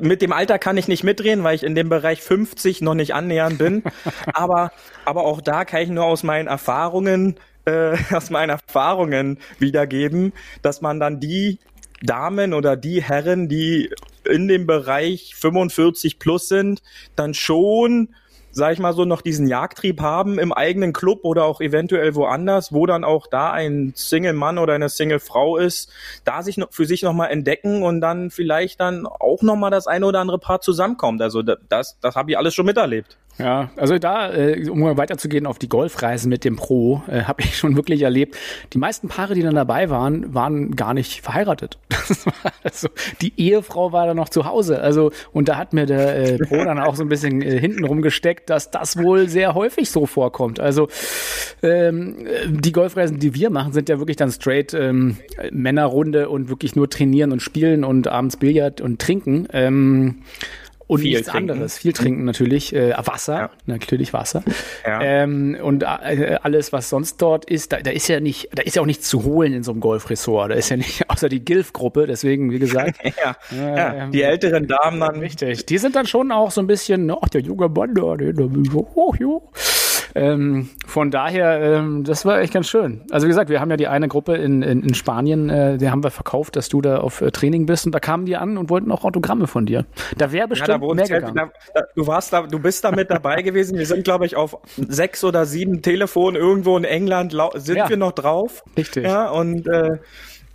mit 0.00 0.22
dem 0.22 0.32
Alter 0.32 0.58
kann 0.58 0.76
ich 0.76 0.88
nicht 0.88 1.04
mitreden, 1.04 1.44
weil 1.44 1.54
ich 1.54 1.62
in 1.62 1.74
dem 1.74 1.88
Bereich 1.88 2.22
50 2.22 2.80
noch 2.80 2.94
nicht 2.94 3.14
annähernd 3.14 3.58
bin. 3.58 3.82
aber, 4.32 4.72
aber 5.04 5.24
auch 5.24 5.40
da 5.40 5.64
kann 5.64 5.82
ich 5.82 5.88
nur 5.88 6.04
aus 6.04 6.22
meinen 6.22 6.48
Erfahrungen, 6.48 7.36
äh, 7.64 7.96
aus 8.12 8.30
meinen 8.30 8.50
Erfahrungen 8.50 9.38
wiedergeben, 9.58 10.32
dass 10.62 10.80
man 10.80 11.00
dann 11.00 11.20
die 11.20 11.58
Damen 12.02 12.54
oder 12.54 12.76
die 12.76 13.02
Herren, 13.02 13.48
die 13.48 13.90
in 14.24 14.48
dem 14.48 14.66
Bereich 14.66 15.34
45 15.34 16.18
plus 16.18 16.48
sind, 16.48 16.82
dann 17.16 17.34
schon 17.34 18.14
sag 18.58 18.74
ich 18.74 18.78
mal 18.78 18.92
so, 18.92 19.06
noch 19.06 19.22
diesen 19.22 19.48
Jagdtrieb 19.48 20.02
haben 20.02 20.38
im 20.38 20.52
eigenen 20.52 20.92
Club 20.92 21.20
oder 21.22 21.44
auch 21.44 21.62
eventuell 21.62 22.14
woanders, 22.14 22.72
wo 22.72 22.84
dann 22.84 23.04
auch 23.04 23.26
da 23.26 23.50
ein 23.50 23.92
Single-Mann 23.94 24.58
oder 24.58 24.74
eine 24.74 24.90
Single-Frau 24.90 25.56
ist, 25.56 25.90
da 26.24 26.42
sich 26.42 26.60
für 26.70 26.84
sich 26.84 27.02
nochmal 27.02 27.30
entdecken 27.30 27.82
und 27.82 28.02
dann 28.02 28.30
vielleicht 28.30 28.80
dann 28.80 29.06
auch 29.06 29.42
nochmal 29.42 29.70
das 29.70 29.86
eine 29.86 30.04
oder 30.04 30.20
andere 30.20 30.38
Paar 30.38 30.60
zusammenkommt. 30.60 31.22
Also 31.22 31.42
das, 31.42 31.98
das 32.00 32.14
habe 32.14 32.32
ich 32.32 32.36
alles 32.36 32.54
schon 32.54 32.66
miterlebt. 32.66 33.16
Ja, 33.38 33.70
also 33.76 33.98
da, 33.98 34.32
äh, 34.34 34.68
um 34.68 34.82
weiterzugehen 34.96 35.46
auf 35.46 35.60
die 35.60 35.68
Golfreisen 35.68 36.28
mit 36.28 36.44
dem 36.44 36.56
Pro, 36.56 37.02
äh, 37.06 37.22
habe 37.22 37.42
ich 37.42 37.56
schon 37.56 37.76
wirklich 37.76 38.02
erlebt. 38.02 38.36
Die 38.72 38.78
meisten 38.78 39.06
Paare, 39.08 39.34
die 39.34 39.42
dann 39.42 39.54
dabei 39.54 39.90
waren, 39.90 40.34
waren 40.34 40.74
gar 40.74 40.92
nicht 40.92 41.22
verheiratet. 41.22 41.78
also, 42.64 42.88
die 43.20 43.32
Ehefrau 43.36 43.92
war 43.92 44.06
dann 44.06 44.16
noch 44.16 44.28
zu 44.28 44.44
Hause. 44.44 44.80
Also 44.80 45.12
und 45.32 45.48
da 45.48 45.56
hat 45.56 45.72
mir 45.72 45.86
der 45.86 46.16
äh, 46.16 46.38
Pro 46.38 46.56
dann 46.64 46.80
auch 46.80 46.96
so 46.96 47.04
ein 47.04 47.08
bisschen 47.08 47.40
äh, 47.42 47.60
hinten 47.60 47.84
rumgesteckt, 47.84 48.50
dass 48.50 48.72
das 48.72 48.96
wohl 48.96 49.28
sehr 49.28 49.54
häufig 49.54 49.90
so 49.90 50.06
vorkommt. 50.06 50.58
Also 50.58 50.88
ähm, 51.62 52.16
die 52.48 52.72
Golfreisen, 52.72 53.20
die 53.20 53.34
wir 53.34 53.50
machen, 53.50 53.72
sind 53.72 53.88
ja 53.88 53.98
wirklich 53.98 54.16
dann 54.16 54.32
straight 54.32 54.74
ähm, 54.74 55.16
Männerrunde 55.52 56.28
und 56.28 56.48
wirklich 56.48 56.74
nur 56.74 56.90
trainieren 56.90 57.30
und 57.30 57.40
spielen 57.40 57.84
und 57.84 58.08
abends 58.08 58.36
Billard 58.36 58.80
und 58.80 59.00
trinken. 59.00 59.46
Ähm, 59.52 60.22
und 60.88 61.02
viel 61.02 61.12
nichts 61.12 61.28
trinken. 61.28 61.50
anderes. 61.50 61.78
Viel 61.78 61.92
trinken 61.92 62.24
natürlich, 62.24 62.74
äh, 62.74 62.94
Wasser, 63.04 63.36
ja. 63.36 63.50
natürlich 63.66 64.12
Wasser. 64.12 64.42
Ja. 64.84 65.00
Ähm, 65.00 65.56
und 65.62 65.82
äh, 65.84 66.38
alles, 66.42 66.72
was 66.72 66.88
sonst 66.88 67.22
dort 67.22 67.44
ist, 67.44 67.72
da, 67.72 67.80
da 67.80 67.90
ist 67.90 68.08
ja 68.08 68.20
nicht, 68.20 68.48
da 68.54 68.62
ist 68.62 68.74
ja 68.74 68.82
auch 68.82 68.86
nichts 68.86 69.08
zu 69.08 69.22
holen 69.22 69.52
in 69.52 69.62
so 69.62 69.70
einem 69.70 69.80
Golfressort. 69.80 70.50
Da 70.50 70.54
ist 70.54 70.70
ja 70.70 70.78
nicht, 70.78 71.04
außer 71.10 71.28
die 71.28 71.44
Gilf-Gruppe, 71.44 72.06
deswegen, 72.06 72.50
wie 72.50 72.58
gesagt. 72.58 72.98
ja, 73.52 74.06
äh, 74.06 74.10
die 74.10 74.22
älteren 74.22 74.66
Damen 74.66 74.98
dann. 74.98 75.20
Richtig. 75.20 75.66
Die 75.66 75.78
sind 75.78 75.94
dann 75.94 76.06
schon 76.06 76.32
auch 76.32 76.50
so 76.50 76.60
ein 76.62 76.66
bisschen, 76.66 77.10
ach, 77.10 77.28
der 77.28 77.42
junge 77.42 77.68
Mann 77.68 77.94
da, 77.94 78.16
der, 78.16 78.32
der, 78.32 78.48
oh, 78.94 79.14
jo. 79.18 79.50
Ähm, 80.14 80.68
von 80.86 81.10
daher, 81.10 81.60
ähm, 81.60 82.04
das 82.04 82.24
war 82.24 82.40
echt 82.40 82.52
ganz 82.52 82.68
schön. 82.68 83.02
Also 83.10 83.26
wie 83.26 83.28
gesagt, 83.28 83.50
wir 83.50 83.60
haben 83.60 83.70
ja 83.70 83.76
die 83.76 83.88
eine 83.88 84.08
Gruppe 84.08 84.36
in, 84.36 84.62
in, 84.62 84.82
in 84.82 84.94
Spanien, 84.94 85.50
äh, 85.50 85.78
die 85.78 85.90
haben 85.90 86.02
wir 86.02 86.10
verkauft, 86.10 86.56
dass 86.56 86.68
du 86.68 86.80
da 86.80 86.98
auf 86.98 87.20
äh, 87.20 87.30
Training 87.30 87.66
bist 87.66 87.86
und 87.86 87.94
da 87.94 88.00
kamen 88.00 88.26
die 88.26 88.36
an 88.36 88.58
und 88.58 88.70
wollten 88.70 88.90
auch 88.92 89.04
Autogramme 89.04 89.46
von 89.46 89.66
dir. 89.66 89.86
Da 90.16 90.32
wäre 90.32 90.48
bestimmt 90.48 90.68
ja, 90.68 90.78
da 90.78 90.94
mehr 90.94 91.06
gegangen. 91.06 91.50
Da, 91.74 91.82
du 91.94 92.06
warst 92.06 92.32
da, 92.32 92.42
du 92.42 92.58
bist 92.58 92.84
da 92.84 92.90
mit 92.90 93.10
dabei 93.10 93.42
gewesen. 93.42 93.78
Wir 93.78 93.86
sind, 93.86 94.04
glaube 94.04 94.26
ich, 94.26 94.36
auf 94.36 94.56
sechs 94.76 95.24
oder 95.24 95.44
sieben 95.44 95.82
Telefonen 95.82 96.36
irgendwo 96.36 96.76
in 96.76 96.84
England 96.84 97.36
sind 97.54 97.76
ja. 97.76 97.88
wir 97.88 97.96
noch 97.96 98.12
drauf. 98.12 98.64
Richtig. 98.76 99.04
Ja, 99.04 99.30
und 99.30 99.66
äh, 99.68 99.98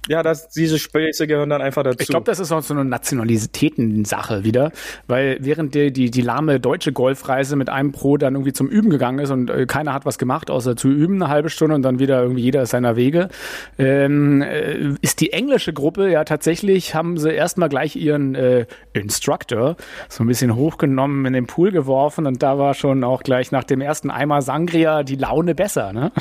ja, 0.09 0.21
das, 0.21 0.49
diese 0.49 0.79
Späße 0.79 1.27
gehören 1.27 1.49
dann 1.49 1.61
einfach 1.61 1.83
dazu. 1.83 1.97
Ich 2.01 2.07
glaube, 2.07 2.25
das 2.25 2.39
ist 2.39 2.51
auch 2.51 2.61
so 2.61 2.73
eine 2.73 2.83
Nationalitäten-Sache 2.83 4.43
wieder, 4.43 4.71
weil 5.07 5.37
während 5.39 5.75
die, 5.75 5.93
die, 5.93 6.11
die 6.11 6.21
lahme 6.21 6.59
deutsche 6.59 6.91
Golfreise 6.91 7.55
mit 7.55 7.69
einem 7.69 7.93
Pro 7.93 8.17
dann 8.17 8.33
irgendwie 8.33 8.51
zum 8.51 8.67
Üben 8.67 8.89
gegangen 8.89 9.19
ist 9.19 9.31
und 9.31 9.49
äh, 9.49 9.65
keiner 9.65 9.93
hat 9.93 10.05
was 10.05 10.17
gemacht, 10.17 10.51
außer 10.51 10.75
zu 10.75 10.89
üben 10.89 11.21
eine 11.21 11.29
halbe 11.29 11.49
Stunde 11.49 11.75
und 11.75 11.83
dann 11.83 11.99
wieder 11.99 12.21
irgendwie 12.21 12.41
jeder 12.41 12.65
seiner 12.65 12.97
Wege, 12.97 13.29
ähm, 13.79 14.41
äh, 14.41 14.95
ist 15.01 15.21
die 15.21 15.31
englische 15.31 15.71
Gruppe 15.71 16.11
ja 16.11 16.25
tatsächlich, 16.25 16.95
haben 16.95 17.17
sie 17.17 17.31
erstmal 17.31 17.69
gleich 17.69 17.95
ihren 17.95 18.35
äh, 18.35 18.65
Instructor 18.91 19.77
so 20.09 20.23
ein 20.23 20.27
bisschen 20.27 20.53
hochgenommen 20.55 21.25
in 21.25 21.33
den 21.33 21.47
Pool 21.47 21.71
geworfen 21.71 22.27
und 22.27 22.43
da 22.43 22.57
war 22.57 22.73
schon 22.73 23.05
auch 23.05 23.23
gleich 23.23 23.53
nach 23.53 23.63
dem 23.63 23.79
ersten 23.79 24.11
Eimer 24.11 24.41
Sangria 24.41 25.03
die 25.03 25.15
Laune 25.15 25.55
besser, 25.55 25.93
ne? 25.93 26.11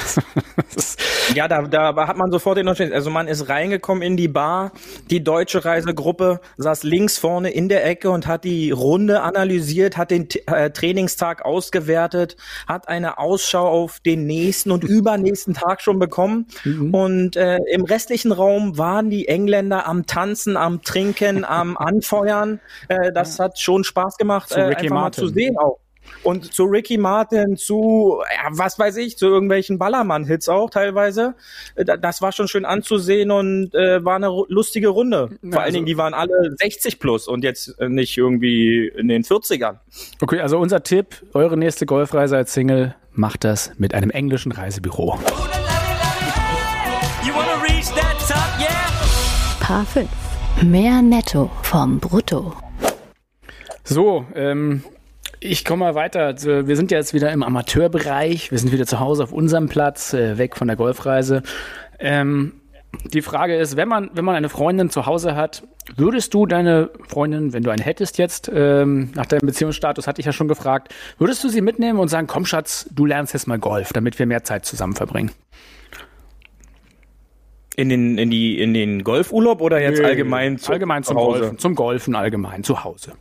ja, 1.34 1.48
da, 1.48 1.62
da 1.62 2.06
hat 2.06 2.16
man 2.16 2.30
sofort 2.30 2.58
den 2.58 2.68
Unterschied. 2.68 2.92
Also 2.92 3.10
man 3.10 3.26
ist 3.26 3.48
rein 3.48 3.71
reingekommen 3.72 4.02
in 4.02 4.16
die 4.16 4.28
Bar. 4.28 4.72
Die 5.10 5.24
deutsche 5.24 5.64
Reisegruppe 5.64 6.40
saß 6.58 6.82
links 6.82 7.18
vorne 7.18 7.50
in 7.50 7.68
der 7.68 7.86
Ecke 7.86 8.10
und 8.10 8.26
hat 8.26 8.44
die 8.44 8.70
Runde 8.70 9.22
analysiert, 9.22 9.96
hat 9.96 10.10
den 10.10 10.28
äh, 10.46 10.70
Trainingstag 10.70 11.44
ausgewertet, 11.44 12.36
hat 12.66 12.88
eine 12.88 13.18
Ausschau 13.18 13.66
auf 13.66 14.00
den 14.00 14.26
nächsten 14.26 14.70
und 14.70 14.84
übernächsten 14.98 15.54
Tag 15.54 15.80
schon 15.80 15.98
bekommen. 15.98 16.46
Mhm. 16.64 16.94
Und 16.94 17.36
äh, 17.36 17.58
im 17.72 17.84
restlichen 17.84 18.32
Raum 18.32 18.78
waren 18.78 19.10
die 19.10 19.28
Engländer 19.28 19.86
am 19.86 20.06
Tanzen, 20.06 20.56
am 20.56 20.82
Trinken, 20.82 21.44
am 21.44 21.76
Anfeuern. 21.82 22.60
Äh, 22.88 23.12
das 23.12 23.38
hat 23.38 23.58
schon 23.58 23.84
Spaß 23.84 24.16
gemacht, 24.16 24.52
äh, 24.52 24.54
einfach 24.54 24.82
Martin. 24.82 24.94
mal 24.94 25.12
zu 25.12 25.28
sehen 25.28 25.56
auch. 25.56 25.81
Und 26.22 26.52
zu 26.52 26.64
Ricky 26.64 26.98
Martin, 26.98 27.56
zu, 27.56 28.20
ja, 28.34 28.50
was 28.50 28.78
weiß 28.78 28.96
ich, 28.98 29.16
zu 29.18 29.26
irgendwelchen 29.26 29.78
Ballermann-Hits 29.78 30.48
auch 30.48 30.70
teilweise. 30.70 31.34
Äh, 31.74 31.84
das 31.84 32.22
war 32.22 32.32
schon 32.32 32.48
schön 32.48 32.64
anzusehen 32.64 33.30
und 33.30 33.74
äh, 33.74 34.04
war 34.04 34.16
eine 34.16 34.30
lustige 34.48 34.88
Runde. 34.88 35.28
Vor 35.28 35.38
also, 35.42 35.58
allen 35.58 35.74
Dingen, 35.74 35.86
die 35.86 35.96
waren 35.96 36.14
alle 36.14 36.54
60 36.58 36.98
plus 36.98 37.28
und 37.28 37.44
jetzt 37.44 37.78
äh, 37.78 37.88
nicht 37.88 38.16
irgendwie 38.16 38.88
in 38.88 39.08
den 39.08 39.24
40ern. 39.24 39.78
Okay, 40.20 40.40
also 40.40 40.58
unser 40.58 40.82
Tipp, 40.82 41.22
eure 41.34 41.56
nächste 41.56 41.86
Golfreise 41.86 42.36
als 42.36 42.52
Single, 42.52 42.94
macht 43.12 43.44
das 43.44 43.72
mit 43.78 43.94
einem 43.94 44.10
englischen 44.10 44.52
Reisebüro. 44.52 45.18
Paar 49.60 49.86
5. 49.86 50.08
Mehr 50.64 51.02
Netto 51.02 51.50
vom 51.62 51.98
Brutto. 51.98 52.52
So, 53.84 54.24
ähm, 54.34 54.84
ich 55.42 55.64
komme 55.64 55.80
mal 55.80 55.94
weiter. 55.94 56.26
Also, 56.26 56.66
wir 56.66 56.76
sind 56.76 56.90
jetzt 56.90 57.14
wieder 57.14 57.32
im 57.32 57.42
Amateurbereich. 57.42 58.50
Wir 58.50 58.58
sind 58.58 58.72
wieder 58.72 58.86
zu 58.86 59.00
Hause 59.00 59.24
auf 59.24 59.32
unserem 59.32 59.68
Platz, 59.68 60.14
äh, 60.14 60.38
weg 60.38 60.56
von 60.56 60.68
der 60.68 60.76
Golfreise. 60.76 61.42
Ähm, 61.98 62.54
die 63.04 63.22
Frage 63.22 63.56
ist, 63.56 63.76
wenn 63.76 63.88
man, 63.88 64.10
wenn 64.14 64.24
man 64.24 64.36
eine 64.36 64.48
Freundin 64.48 64.90
zu 64.90 65.06
Hause 65.06 65.34
hat, 65.34 65.62
würdest 65.96 66.34
du 66.34 66.46
deine 66.46 66.90
Freundin, 67.08 67.52
wenn 67.52 67.62
du 67.62 67.70
eine 67.70 67.82
hättest 67.82 68.18
jetzt, 68.18 68.50
ähm, 68.54 69.10
nach 69.14 69.26
deinem 69.26 69.46
Beziehungsstatus 69.46 70.06
hatte 70.06 70.20
ich 70.20 70.26
ja 70.26 70.32
schon 70.32 70.46
gefragt, 70.46 70.94
würdest 71.18 71.42
du 71.42 71.48
sie 71.48 71.62
mitnehmen 71.62 71.98
und 71.98 72.08
sagen, 72.08 72.26
komm 72.26 72.44
Schatz, 72.44 72.88
du 72.92 73.06
lernst 73.06 73.32
jetzt 73.32 73.48
mal 73.48 73.58
Golf, 73.58 73.92
damit 73.92 74.18
wir 74.18 74.26
mehr 74.26 74.44
Zeit 74.44 74.66
zusammen 74.66 74.94
verbringen? 74.94 75.30
In 77.74 77.88
den, 77.88 78.18
in 78.18 78.30
die, 78.30 78.60
in 78.60 78.74
den 78.74 79.02
Golfurlaub 79.02 79.62
oder 79.62 79.80
jetzt 79.80 80.00
Nö, 80.00 80.06
allgemein 80.06 80.58
zu, 80.58 80.72
allgemein 80.72 81.02
zum 81.02 81.16
Hause? 81.16 81.40
Golfen, 81.40 81.58
zum 81.58 81.74
Golfen 81.74 82.14
allgemein, 82.14 82.62
zu 82.62 82.84
Hause. 82.84 83.14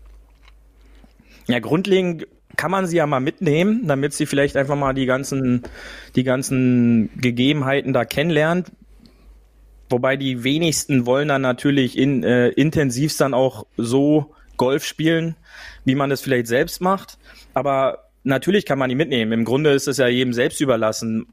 Ja, 1.51 1.59
grundlegend 1.59 2.27
kann 2.57 2.71
man 2.71 2.85
sie 2.85 2.97
ja 2.97 3.07
mal 3.07 3.19
mitnehmen, 3.19 3.87
damit 3.87 4.13
sie 4.13 4.25
vielleicht 4.25 4.57
einfach 4.57 4.75
mal 4.75 4.93
die 4.93 5.05
ganzen, 5.05 5.63
die 6.15 6.23
ganzen 6.23 7.09
Gegebenheiten 7.19 7.93
da 7.93 8.05
kennenlernt. 8.05 8.71
Wobei 9.89 10.15
die 10.15 10.43
wenigsten 10.43 11.05
wollen 11.05 11.27
dann 11.27 11.41
natürlich 11.41 11.97
in, 11.97 12.23
äh, 12.23 12.49
intensiv 12.49 13.15
dann 13.17 13.33
auch 13.33 13.65
so 13.77 14.33
Golf 14.57 14.85
spielen, 14.85 15.35
wie 15.85 15.95
man 15.95 16.09
das 16.09 16.21
vielleicht 16.21 16.47
selbst 16.47 16.81
macht. 16.81 17.17
Aber 17.53 18.09
natürlich 18.23 18.65
kann 18.65 18.79
man 18.79 18.89
die 18.89 18.95
mitnehmen. 18.95 19.31
Im 19.31 19.45
Grunde 19.45 19.71
ist 19.71 19.87
es 19.87 19.97
ja 19.97 20.07
jedem 20.07 20.33
selbst 20.33 20.61
überlassen. 20.61 21.27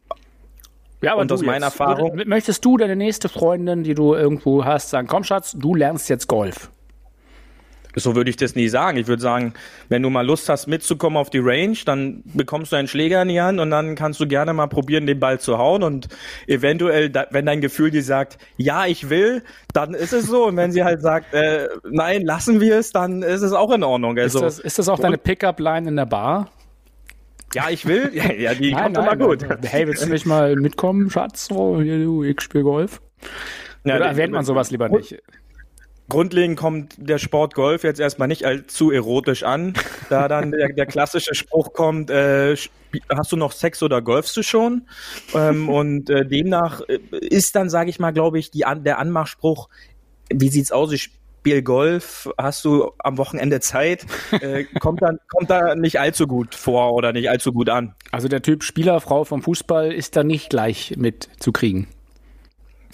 Ja, 1.01 1.13
aber 1.13 1.21
und 1.21 1.31
aus 1.31 1.43
meiner 1.43 1.67
jetzt, 1.67 1.79
Erfahrung. 1.79 2.21
Möchtest 2.27 2.65
du 2.65 2.77
deine 2.77 2.97
nächste 2.97 3.29
Freundin, 3.29 3.85
die 3.85 3.95
du 3.95 4.15
irgendwo 4.15 4.65
hast, 4.65 4.91
sagen, 4.91 5.07
komm 5.07 5.23
Schatz, 5.23 5.53
du 5.57 5.75
lernst 5.75 6.09
jetzt 6.09 6.27
Golf? 6.27 6.71
So 7.95 8.15
würde 8.15 8.31
ich 8.31 8.37
das 8.37 8.55
nie 8.55 8.69
sagen. 8.69 8.99
Ich 8.99 9.07
würde 9.07 9.23
sagen, 9.23 9.55
wenn 9.89 10.03
du 10.03 10.11
mal 10.11 10.25
Lust 10.25 10.49
hast 10.49 10.67
mitzukommen 10.67 11.17
auf 11.17 11.31
die 11.31 11.39
Range, 11.39 11.77
dann 11.85 12.23
bekommst 12.25 12.73
du 12.73 12.77
einen 12.77 12.89
Schläger 12.89 13.23
in 13.23 13.29
die 13.29 13.41
Hand 13.41 13.61
und 13.61 13.71
dann 13.71 13.95
kannst 13.95 14.21
du 14.21 14.27
gerne 14.27 14.53
mal 14.53 14.67
probieren, 14.67 15.07
den 15.07 15.19
Ball 15.19 15.41
zu 15.41 15.59
hauen 15.59 15.83
und 15.83 16.09
eventuell, 16.47 17.13
wenn 17.31 17.47
dein 17.47 17.61
Gefühl 17.61 17.91
dir 17.91 18.03
sagt, 18.03 18.39
ja, 18.57 18.87
ich 18.87 19.11
will, 19.11 19.43
dann 19.73 19.95
ist 19.95 20.13
es 20.13 20.27
so. 20.27 20.47
Und 20.47 20.57
wenn 20.57 20.73
sie 20.73 20.85
halt 20.85 21.01
sagt, 21.01 21.35
äh, 21.35 21.69
nein, 21.91 22.23
lassen 22.23 22.61
wir 22.61 22.79
es, 22.79 22.93
dann 22.93 23.23
ist 23.23 23.43
es 23.43 23.53
auch 23.53 23.73
in 23.73 23.83
Ordnung. 23.83 24.19
Also, 24.19 24.39
ist, 24.39 24.59
das, 24.59 24.59
ist 24.59 24.79
das 24.79 24.89
auch 24.89 24.99
deine 24.99 25.19
Pickup-Line 25.19 25.89
in 25.89 25.97
der 25.97 26.07
Bar? 26.07 26.51
Ja, 27.55 27.71
ich 27.71 27.87
will. 27.87 28.11
Ja, 28.13 28.33
ja 28.33 28.55
die 28.55 28.73
nein, 28.73 28.85
kommt 28.85 28.97
nein, 28.97 29.05
immer 29.05 29.27
gut. 29.27 29.47
Hey, 29.65 29.87
willst 29.87 30.05
du 30.05 30.11
nicht 30.11 30.27
mal 30.27 30.57
mitkommen, 30.57 31.11
Schatz? 31.11 31.51
Oh, 31.51 31.81
ich 31.81 32.41
spiele 32.41 32.65
Golf. 32.65 33.01
Ja, 33.85 33.97
Oder 33.97 34.07
erwähnt 34.07 34.33
man 34.33 34.45
sowas 34.45 34.71
lieber 34.71 34.89
nicht? 34.89 35.17
Grundlegend 36.09 36.59
kommt 36.59 36.95
der 36.97 37.19
Sport 37.19 37.55
Golf 37.55 37.85
jetzt 37.85 38.01
erstmal 38.01 38.29
nicht 38.29 38.45
allzu 38.45 38.91
erotisch 38.91 39.43
an, 39.43 39.75
da 40.09 40.29
dann 40.29 40.53
der, 40.53 40.73
der 40.73 40.87
klassische 40.87 41.35
Spruch 41.35 41.73
kommt, 41.73 42.11
äh, 42.11 42.57
hast 43.15 43.33
du 43.33 43.37
noch 43.37 43.53
Sex 43.53 43.83
oder 43.83 44.01
golfst 44.01 44.37
du 44.37 44.43
schon? 44.43 44.87
Ähm, 45.35 45.69
und 45.69 46.09
äh, 46.09 46.25
demnach 46.25 46.81
äh, 46.89 46.99
ist 47.21 47.55
dann, 47.57 47.69
sage 47.69 47.91
ich 47.91 47.99
mal, 47.99 48.13
glaube 48.13 48.39
ich, 48.39 48.51
die, 48.51 48.65
der 48.85 48.99
Anmachspruch, 48.99 49.69
wie 50.31 50.49
sieht's 50.49 50.73
aus? 50.73 50.93
Ich 50.93 51.11
spiele 51.41 51.63
Golf, 51.63 52.29
hast 52.37 52.65
du 52.65 52.93
am 52.99 53.17
Wochenende 53.19 53.61
Zeit? 53.61 54.07
Äh, 54.33 54.65
kommt, 54.81 55.03
dann, 55.03 55.19
kommt 55.29 55.51
da 55.51 55.75
nicht 55.75 56.01
allzu 56.01 56.27
gut 56.27 56.55
vor 56.55 56.93
oder 56.93 57.13
nicht 57.13 57.31
allzu 57.31 57.53
gut 57.53 57.71
an. 57.71 57.95
Also 58.13 58.29
der 58.29 58.43
Typ 58.43 58.63
Spielerfrau 58.63 59.25
vom 59.25 59.43
Fußball 59.43 59.93
ist 59.93 60.17
da 60.17 60.25
nicht 60.25 60.51
gleich 60.51 60.95
mit 60.97 61.29
zu 61.39 61.53
kriegen. 61.53 61.89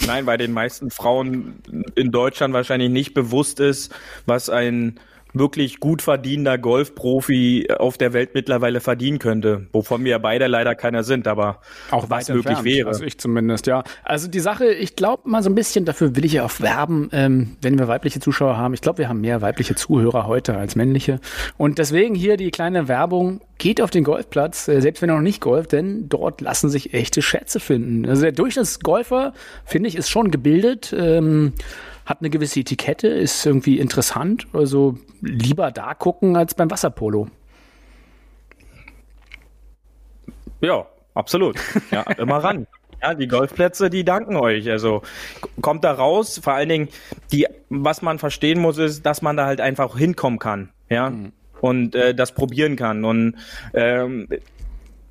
Nein, 0.06 0.26
weil 0.26 0.38
den 0.38 0.52
meisten 0.52 0.90
Frauen 0.90 1.62
in 1.94 2.10
Deutschland 2.10 2.52
wahrscheinlich 2.52 2.90
nicht 2.90 3.14
bewusst 3.14 3.60
ist, 3.60 3.94
was 4.26 4.50
ein 4.50 4.98
wirklich 5.34 5.80
gut 5.80 6.00
verdienender 6.00 6.56
Golfprofi 6.58 7.68
auf 7.76 7.98
der 7.98 8.12
Welt 8.12 8.30
mittlerweile 8.34 8.80
verdienen 8.80 9.18
könnte, 9.18 9.66
wovon 9.72 10.04
wir 10.04 10.18
beide 10.20 10.46
leider 10.46 10.74
keiner 10.74 11.02
sind, 11.02 11.26
aber 11.26 11.60
auch 11.90 12.08
was 12.08 12.28
möglich 12.28 12.62
wäre. 12.62 12.88
Also 12.88 13.04
ich 13.04 13.18
zumindest, 13.18 13.66
ja. 13.66 13.82
Also 14.04 14.28
die 14.28 14.40
Sache, 14.40 14.66
ich 14.66 14.96
glaube 14.96 15.28
mal 15.28 15.42
so 15.42 15.50
ein 15.50 15.54
bisschen, 15.54 15.84
dafür 15.84 16.14
will 16.14 16.24
ich 16.24 16.34
ja 16.34 16.44
auch 16.44 16.60
werben, 16.60 17.08
ähm, 17.12 17.56
wenn 17.60 17.78
wir 17.78 17.88
weibliche 17.88 18.20
Zuschauer 18.20 18.56
haben. 18.56 18.74
Ich 18.74 18.80
glaube, 18.80 18.98
wir 18.98 19.08
haben 19.08 19.20
mehr 19.20 19.42
weibliche 19.42 19.74
Zuhörer 19.74 20.26
heute 20.26 20.56
als 20.56 20.76
männliche. 20.76 21.20
Und 21.56 21.78
deswegen 21.78 22.14
hier 22.14 22.36
die 22.36 22.50
kleine 22.50 22.88
Werbung. 22.88 23.40
Geht 23.56 23.80
auf 23.80 23.90
den 23.90 24.02
Golfplatz, 24.02 24.66
äh, 24.66 24.80
selbst 24.80 25.00
wenn 25.00 25.10
ihr 25.10 25.14
noch 25.14 25.22
nicht 25.22 25.40
golft, 25.40 25.72
denn 25.72 26.08
dort 26.08 26.40
lassen 26.40 26.68
sich 26.68 26.92
echte 26.92 27.22
Schätze 27.22 27.60
finden. 27.60 28.04
Also 28.08 28.22
der 28.22 28.32
Durchschnittsgolfer, 28.32 29.32
finde 29.64 29.88
ich, 29.88 29.96
ist 29.96 30.10
schon 30.10 30.32
gebildet. 30.32 30.94
Ähm, 30.96 31.52
hat 32.06 32.20
eine 32.20 32.30
gewisse 32.30 32.60
Etikette, 32.60 33.08
ist 33.08 33.44
irgendwie 33.46 33.78
interessant. 33.78 34.46
Also 34.52 34.98
lieber 35.20 35.70
da 35.70 35.94
gucken 35.94 36.36
als 36.36 36.54
beim 36.54 36.70
Wasserpolo. 36.70 37.28
Ja, 40.60 40.86
absolut. 41.14 41.56
Ja, 41.90 42.02
immer 42.18 42.38
ran. 42.38 42.66
Ja, 43.02 43.12
die 43.12 43.28
Golfplätze, 43.28 43.90
die 43.90 44.04
danken 44.04 44.36
euch. 44.36 44.70
Also 44.70 45.02
kommt 45.60 45.84
da 45.84 45.92
raus. 45.92 46.40
Vor 46.42 46.54
allen 46.54 46.70
Dingen, 46.70 46.88
die, 47.32 47.46
was 47.68 48.00
man 48.00 48.18
verstehen 48.18 48.60
muss, 48.60 48.78
ist, 48.78 49.04
dass 49.04 49.20
man 49.20 49.36
da 49.36 49.44
halt 49.44 49.60
einfach 49.60 49.98
hinkommen 49.98 50.38
kann. 50.38 50.70
Ja. 50.88 51.10
Mhm. 51.10 51.32
Und 51.60 51.94
äh, 51.94 52.14
das 52.14 52.32
probieren 52.32 52.76
kann. 52.76 53.04
Und 53.04 53.36
ähm, 53.74 54.28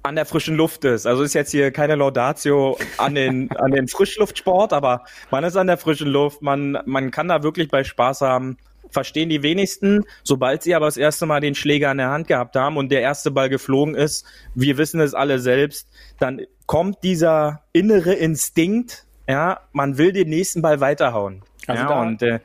an 0.03 0.15
der 0.15 0.25
frischen 0.25 0.55
Luft 0.55 0.83
ist. 0.85 1.07
Also 1.07 1.23
ist 1.23 1.33
jetzt 1.33 1.51
hier 1.51 1.71
keine 1.71 1.95
Laudatio 1.95 2.77
an 2.97 3.15
den, 3.15 3.49
an 3.51 3.71
den 3.71 3.87
Frischluftsport, 3.87 4.73
aber 4.73 5.05
man 5.31 5.43
ist 5.43 5.55
an 5.55 5.67
der 5.67 5.77
frischen 5.77 6.09
Luft, 6.09 6.41
man, 6.41 6.77
man 6.85 7.09
kann 7.09 7.29
da 7.29 7.41
wirklich 7.41 7.69
bei 7.69 7.83
Spaß 7.83 8.21
haben 8.21 8.57
verstehen 8.93 9.29
die 9.29 9.43
wenigsten. 9.43 10.05
Sobald 10.23 10.63
sie 10.63 10.75
aber 10.75 10.85
das 10.85 10.97
erste 10.97 11.25
Mal 11.25 11.41
den 11.41 11.55
Schläger 11.55 11.91
in 11.91 11.97
der 11.97 12.09
Hand 12.09 12.27
gehabt 12.27 12.55
haben 12.55 12.77
und 12.77 12.91
der 12.91 13.01
erste 13.01 13.31
Ball 13.31 13.49
geflogen 13.49 13.95
ist, 13.95 14.25
wir 14.55 14.77
wissen 14.77 15.01
es 15.01 15.13
alle 15.13 15.39
selbst, 15.39 15.87
dann 16.19 16.41
kommt 16.67 17.03
dieser 17.03 17.63
innere 17.73 18.13
Instinkt, 18.13 19.05
ja, 19.27 19.59
man 19.71 19.97
will 19.97 20.13
den 20.13 20.29
nächsten 20.29 20.61
Ball 20.61 20.79
weiterhauen. 20.79 21.41
Also 21.67 21.83
ja, 21.83 21.89
da, 21.89 22.01
und 22.01 22.21
äh, 22.21 22.39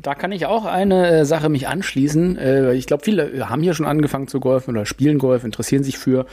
da 0.00 0.14
kann 0.14 0.32
ich 0.32 0.46
auch 0.46 0.64
eine 0.64 1.20
äh, 1.20 1.24
Sache 1.24 1.48
mich 1.48 1.68
anschließen. 1.68 2.36
Äh, 2.36 2.74
ich 2.74 2.86
glaube, 2.86 3.04
viele 3.04 3.48
haben 3.48 3.62
hier 3.62 3.74
schon 3.74 3.86
angefangen 3.86 4.28
zu 4.28 4.40
golfen 4.40 4.76
oder 4.76 4.86
spielen 4.86 5.18
Golf, 5.18 5.44
interessieren 5.44 5.84
sich 5.84 5.98
für. 5.98 6.26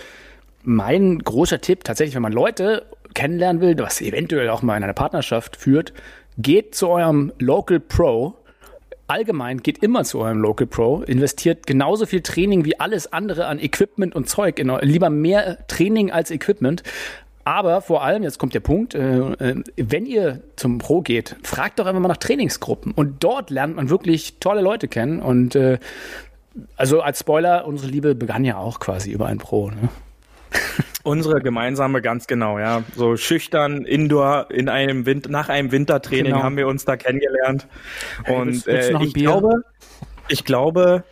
Mein 0.64 1.20
großer 1.20 1.62
Tipp, 1.62 1.84
tatsächlich, 1.84 2.16
wenn 2.16 2.22
man 2.22 2.34
Leute 2.34 2.86
kennenlernen 3.14 3.62
will, 3.62 3.78
was 3.78 4.02
eventuell 4.02 4.50
auch 4.50 4.62
mal 4.62 4.78
in 4.78 4.84
einer 4.84 4.94
Partnerschaft 4.94 5.56
führt, 5.56 5.94
geht 6.38 6.76
zu 6.76 6.90
eurem 6.90 7.32
Local 7.40 7.80
Pro. 7.80 8.36
Allgemein 9.08 9.58
geht 9.58 9.84
immer 9.84 10.04
zu 10.04 10.20
eurem 10.20 10.40
Local 10.40 10.68
Pro, 10.68 11.02
investiert 11.02 11.68
genauso 11.68 12.06
viel 12.06 12.22
Training 12.22 12.64
wie 12.64 12.80
alles 12.80 13.12
andere 13.12 13.48
an 13.48 13.60
Equipment 13.60 14.16
und 14.16 14.30
Zeug. 14.30 14.60
In, 14.60 14.70
lieber 14.82 15.10
mehr 15.10 15.58
Training 15.68 16.12
als 16.12 16.32
Equipment. 16.32 16.84
Aber 17.44 17.82
vor 17.82 18.04
allem, 18.04 18.24
jetzt 18.24 18.38
kommt 18.38 18.54
der 18.54 18.60
Punkt, 18.60 18.94
äh, 18.94 19.18
äh, 19.18 19.64
wenn 19.76 20.06
ihr 20.06 20.42
zum 20.56 20.78
Pro 20.78 21.02
geht, 21.02 21.36
fragt 21.44 21.80
doch 21.80 21.88
einfach 21.88 22.00
mal 22.00 22.08
nach 22.08 22.18
Trainingsgruppen. 22.18 22.92
Und 22.92 23.24
dort 23.24 23.50
lernt 23.50 23.76
man 23.76 23.90
wirklich 23.90 24.38
tolle 24.40 24.62
Leute 24.62 24.88
kennen. 24.88 25.20
Und 25.20 25.56
äh, 25.56 25.80
also 26.76 27.02
als 27.02 27.20
Spoiler, 27.20 27.66
unsere 27.66 27.90
Liebe 27.90 28.16
begann 28.16 28.46
ja 28.46 28.58
auch 28.58 28.80
quasi 28.80 29.12
über 29.12 29.26
ein 29.26 29.40
Pro. 29.40 29.70
Ne? 29.70 29.90
Unsere 31.04 31.42
gemeinsame, 31.42 32.02
ganz 32.02 32.28
genau, 32.28 32.60
ja. 32.60 32.84
So 32.96 33.18
schüchtern, 33.18 33.86
indoor, 33.86 34.52
in 34.52 34.70
einem 34.70 35.06
Wind 35.06 35.30
nach 35.30 35.50
einem 35.50 35.72
Wintertraining 35.72 36.34
Genau. 36.34 36.44
haben 36.44 36.58
wir 36.58 36.68
uns 36.68 36.86
da 36.86 36.96
kennengelernt. 36.98 37.68
Hey, 38.24 38.36
Und 38.36 38.48
willst- 38.48 38.68
willst 38.68 38.90
äh, 38.92 39.04
ich 39.04 39.14
Bier? 39.14 39.24
glaube, 39.30 39.64
ich 40.28 40.46
glaube, 40.46 41.04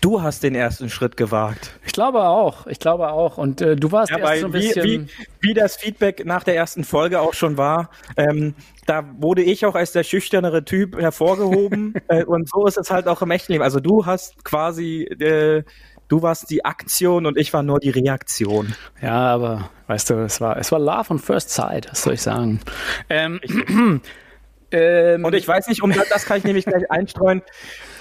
du 0.00 0.22
hast 0.22 0.42
den 0.42 0.54
ersten 0.54 0.88
Schritt 0.88 1.16
gewagt. 1.16 1.78
Ich 1.84 1.92
glaube 1.92 2.22
auch, 2.22 2.66
ich 2.66 2.78
glaube 2.78 3.10
auch. 3.10 3.36
Und 3.36 3.60
äh, 3.60 3.76
du 3.76 3.92
warst 3.92 4.10
Ja, 4.10 4.18
erst 4.18 4.40
so 4.40 4.46
ein 4.46 4.52
wie, 4.54 4.58
bisschen. 4.58 4.84
wie, 4.84 5.48
wie 5.48 5.54
das 5.54 5.76
Feedback 5.76 6.24
nach 6.24 6.44
der 6.44 6.56
ersten 6.56 6.84
Folge 6.84 7.20
auch 7.20 7.34
schon 7.34 7.58
war, 7.58 7.90
ähm, 8.16 8.54
da 8.86 9.04
wurde 9.18 9.42
ich 9.42 9.66
auch 9.66 9.74
als 9.74 9.92
der 9.92 10.02
schüchternere 10.04 10.64
Typ 10.64 10.98
hervorgehoben 10.98 11.92
äh, 12.08 12.24
und 12.24 12.48
so 12.48 12.66
ist 12.66 12.78
es 12.78 12.90
halt 12.90 13.06
auch 13.06 13.20
im 13.20 13.30
echten 13.32 13.52
Leben. 13.52 13.64
Also 13.64 13.80
du 13.80 14.06
hast 14.06 14.44
quasi, 14.44 15.02
äh, 15.02 15.62
du 16.08 16.22
warst 16.22 16.50
die 16.50 16.64
Aktion 16.64 17.26
und 17.26 17.36
ich 17.38 17.52
war 17.52 17.62
nur 17.62 17.78
die 17.80 17.90
Reaktion. 17.90 18.74
Ja, 19.00 19.14
aber 19.34 19.70
weißt 19.86 20.10
du, 20.10 20.14
es 20.24 20.40
war, 20.40 20.56
es 20.58 20.72
war 20.72 20.78
Love 20.78 21.10
on 21.10 21.18
First 21.18 21.50
Sight, 21.50 21.88
was 21.90 22.02
soll 22.02 22.14
ich 22.14 22.22
sagen? 22.22 22.60
Ähm, 23.08 23.40
ähm, 24.70 25.24
Und 25.24 25.34
ich 25.34 25.46
weiß 25.46 25.68
nicht, 25.68 25.82
um 25.82 25.92
das, 25.92 26.24
kann 26.24 26.38
ich 26.38 26.44
nämlich 26.44 26.64
gleich 26.66 26.90
einstreuen. 26.90 27.42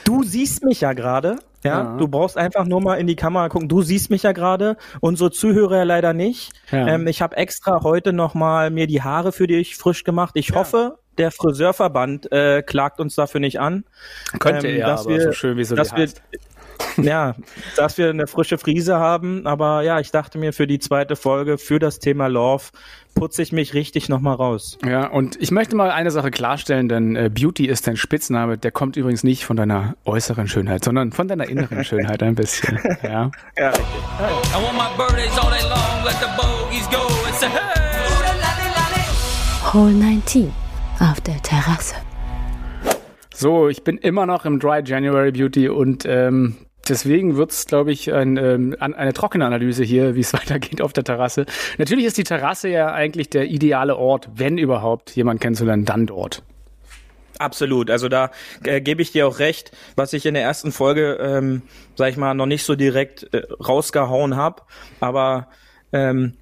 Du 0.04 0.24
siehst 0.24 0.63
mich 0.63 0.82
ja 0.82 0.93
gerade, 0.93 1.39
ja? 1.63 1.84
Ja. 1.84 1.98
Du 1.98 2.08
brauchst 2.08 2.38
einfach 2.38 2.65
nur 2.65 2.82
mal 2.82 2.96
in 2.96 3.08
die 3.08 3.15
Kamera 3.15 3.50
gucken. 3.50 3.67
Du 3.67 3.82
siehst 3.82 4.10
mich 4.10 4.24
ja 4.24 4.32
gerade, 4.32 4.78
unsere 5.02 5.32
Zuhörer 5.32 5.86
leider 5.86 6.13
nicht. 6.13 6.52
Ja. 6.72 6.88
Ähm, 6.88 7.08
ich 7.08 7.22
habe 7.22 7.36
extra 7.36 7.84
heute 7.84 8.13
noch 8.13 8.34
mal 8.34 8.70
mir 8.70 8.88
die 8.88 9.02
Haare 9.02 9.32
für 9.32 9.48
dich 9.48 9.76
frisch 9.76 10.04
gemacht. 10.04 10.32
Ich 10.36 10.54
hoffe, 10.54 11.00
der 11.17 11.32
Friseurverband 11.32 12.32
äh, 12.32 12.62
klagt 12.62 13.00
uns 13.00 13.15
dafür 13.15 13.39
nicht 13.41 13.60
an. 13.60 13.84
könnte 14.39 14.67
ähm, 14.67 14.80
er, 14.82 14.88
aber 15.00 15.10
wir- 15.10 15.22
so 15.22 15.32
schön 15.32 15.58
wie 15.58 15.63
so 15.63 15.76
dass 15.76 15.89
die 15.89 15.96
wir, 15.98 16.04
heißt. 16.04 16.22
Ja, 16.98 17.36
dass 17.76 17.98
wir 17.98 18.10
eine 18.10 18.28
frische 18.28 18.58
Frise 18.58 18.98
haben. 18.98 19.46
Aber 19.46 19.82
ja, 19.84 20.00
ich 20.00 20.12
dachte 20.12 20.38
mir 20.38 20.54
für 20.54 20.68
die 20.68 20.80
zweite 20.80 21.16
Folge, 21.16 21.58
für 21.58 21.80
das 21.80 22.00
Thema 22.00 22.28
Love, 22.28 22.66
putze 23.16 23.42
ich 23.42 23.52
mich 23.52 23.74
richtig 23.74 24.10
noch 24.10 24.20
mal 24.20 24.34
raus. 24.34 24.78
Ja, 24.86 25.08
und 25.08 25.42
ich 25.42 25.52
möchte 25.52 25.76
mal 25.76 25.92
eine 25.92 26.12
Sache 26.12 26.32
klarstellen, 26.32 26.88
denn 26.88 27.16
äh, 27.16 27.30
Beauty 27.34 27.66
ist 27.66 27.88
dein 27.88 27.98
Spitzname, 27.98 28.58
der 28.58 28.72
kommt 28.72 28.96
übrigens 28.96 29.24
nicht 29.24 29.46
von 29.46 29.58
deiner 29.58 29.96
äußeren 30.06 30.48
Schönheit, 30.48 30.84
sondern 30.84 31.12
von 31.12 31.28
deiner 31.28 31.50
inneren 31.50 31.84
Schönheit 31.86 32.22
ein 32.24 32.36
bisschen. 32.36 32.80
Ja. 33.04 33.32
Ja, 33.58 33.70
richtig. 33.70 33.86
I 34.20 34.63
want 34.63 34.78
my 34.78 34.90
birthdays 34.98 35.38
all 35.38 35.50
day 35.50 35.63
long, 35.63 36.04
let 36.06 36.16
the 36.20 36.28
bogeys 36.38 36.88
go 36.90 37.02
and 37.26 37.36
say 37.36 37.48
hey. 37.48 37.88
Hole 39.74 39.92
19 39.92 40.50
auf 41.02 41.20
der 41.22 41.42
Terrasse. 41.42 41.96
So, 43.34 43.68
ich 43.68 43.84
bin 43.84 43.98
immer 43.98 44.26
noch 44.26 44.46
im 44.46 44.60
Dry 44.60 44.82
January 44.84 45.32
Beauty 45.34 45.68
und 45.68 46.06
ähm, 46.06 46.56
deswegen 46.89 47.36
wird's, 47.38 47.65
glaube 47.65 47.91
ich, 47.91 48.13
ein, 48.13 48.38
ähm, 48.38 48.76
eine 48.80 49.13
trockene 49.13 49.45
Analyse 49.45 49.84
hier, 49.84 50.15
wie 50.15 50.21
es 50.21 50.34
weitergeht 50.34 50.82
auf 50.82 50.93
der 50.93 51.04
Terrasse. 51.04 51.45
Natürlich 51.78 52.06
ist 52.06 52.17
die 52.17 52.23
Terrasse 52.23 52.69
ja 52.69 52.91
eigentlich 52.91 53.30
der 53.30 53.45
ideale 53.45 53.95
Ort, 53.95 54.30
wenn 54.36 54.58
überhaupt 54.58 55.15
jemand 55.15 55.41
kennenzulernen, 55.41 55.86
dann 55.86 56.06
dort. 56.06 56.43
Absolut. 57.39 57.91
Also 57.91 58.10
da 58.10 58.32
äh, 58.63 58.82
gebe 58.82 59.02
ich 59.02 59.12
dir 59.12 59.28
auch 59.28 59.39
recht, 59.39 59.71
was 59.95 60.13
ich 60.13 60.26
in 60.26 60.34
der 60.34 60.43
ersten 60.43 60.71
Folge, 60.71 61.17
ähm, 61.21 61.62
sag 61.95 62.10
ich 62.10 62.17
mal, 62.17 62.34
noch 62.34 62.47
nicht 62.47 62.63
so 62.63 62.76
direkt 62.76 63.32
äh, 63.34 63.43
rausgehauen 63.63 64.36
habe. 64.36 64.63
Aber 65.00 65.47
ähm, 65.93 66.34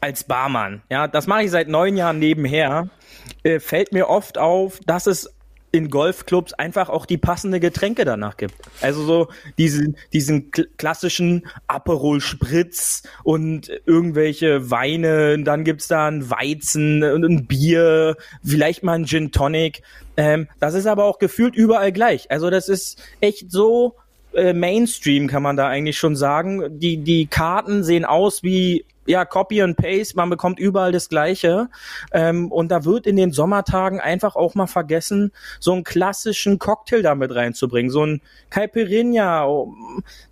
als 0.00 0.24
Barmann, 0.24 0.82
ja, 0.88 1.08
das 1.08 1.26
mache 1.26 1.42
ich 1.42 1.50
seit 1.50 1.68
neun 1.68 1.96
Jahren 1.96 2.18
nebenher, 2.18 2.88
äh, 3.42 3.58
fällt 3.58 3.92
mir 3.92 4.08
oft 4.08 4.38
auf, 4.38 4.80
dass 4.86 5.06
es 5.06 5.30
in 5.72 5.88
Golfclubs 5.88 6.52
einfach 6.54 6.88
auch 6.88 7.06
die 7.06 7.18
passende 7.18 7.60
Getränke 7.60 8.04
danach 8.04 8.36
gibt. 8.36 8.54
Also 8.80 9.04
so 9.04 9.28
diesen, 9.58 9.96
diesen 10.12 10.50
kl 10.50 10.68
klassischen 10.76 11.46
Aperol 11.68 12.20
Spritz 12.20 13.02
und 13.22 13.70
irgendwelche 13.86 14.70
Weine, 14.70 15.42
dann 15.42 15.64
gibt's 15.64 15.88
da 15.88 16.08
ein 16.08 16.30
Weizen 16.30 17.02
und 17.04 17.24
ein 17.24 17.46
Bier, 17.46 18.16
vielleicht 18.44 18.82
mal 18.82 18.94
ein 18.94 19.06
Gin 19.06 19.30
Tonic. 19.30 19.82
Ähm, 20.16 20.48
das 20.58 20.74
ist 20.74 20.86
aber 20.86 21.04
auch 21.04 21.18
gefühlt 21.18 21.54
überall 21.54 21.92
gleich. 21.92 22.30
Also 22.30 22.50
das 22.50 22.68
ist 22.68 23.02
echt 23.20 23.50
so 23.50 23.94
äh, 24.32 24.52
Mainstream, 24.52 25.28
kann 25.28 25.42
man 25.42 25.56
da 25.56 25.68
eigentlich 25.68 25.98
schon 25.98 26.16
sagen. 26.16 26.78
Die, 26.78 26.98
die 26.98 27.26
Karten 27.26 27.84
sehen 27.84 28.04
aus 28.04 28.42
wie 28.42 28.84
ja, 29.10 29.24
Copy 29.24 29.60
and 29.60 29.76
Paste, 29.76 30.16
man 30.16 30.30
bekommt 30.30 30.58
überall 30.58 30.92
das 30.92 31.08
Gleiche. 31.08 31.68
Ähm, 32.12 32.50
und 32.50 32.70
da 32.70 32.84
wird 32.84 33.06
in 33.06 33.16
den 33.16 33.32
Sommertagen 33.32 34.00
einfach 34.00 34.36
auch 34.36 34.54
mal 34.54 34.66
vergessen, 34.66 35.32
so 35.58 35.72
einen 35.72 35.84
klassischen 35.84 36.58
Cocktail 36.58 37.02
damit 37.02 37.34
reinzubringen. 37.34 37.90
So 37.90 38.06
ein 38.06 38.22
Caipirinha, 38.50 39.46
oh, 39.46 39.74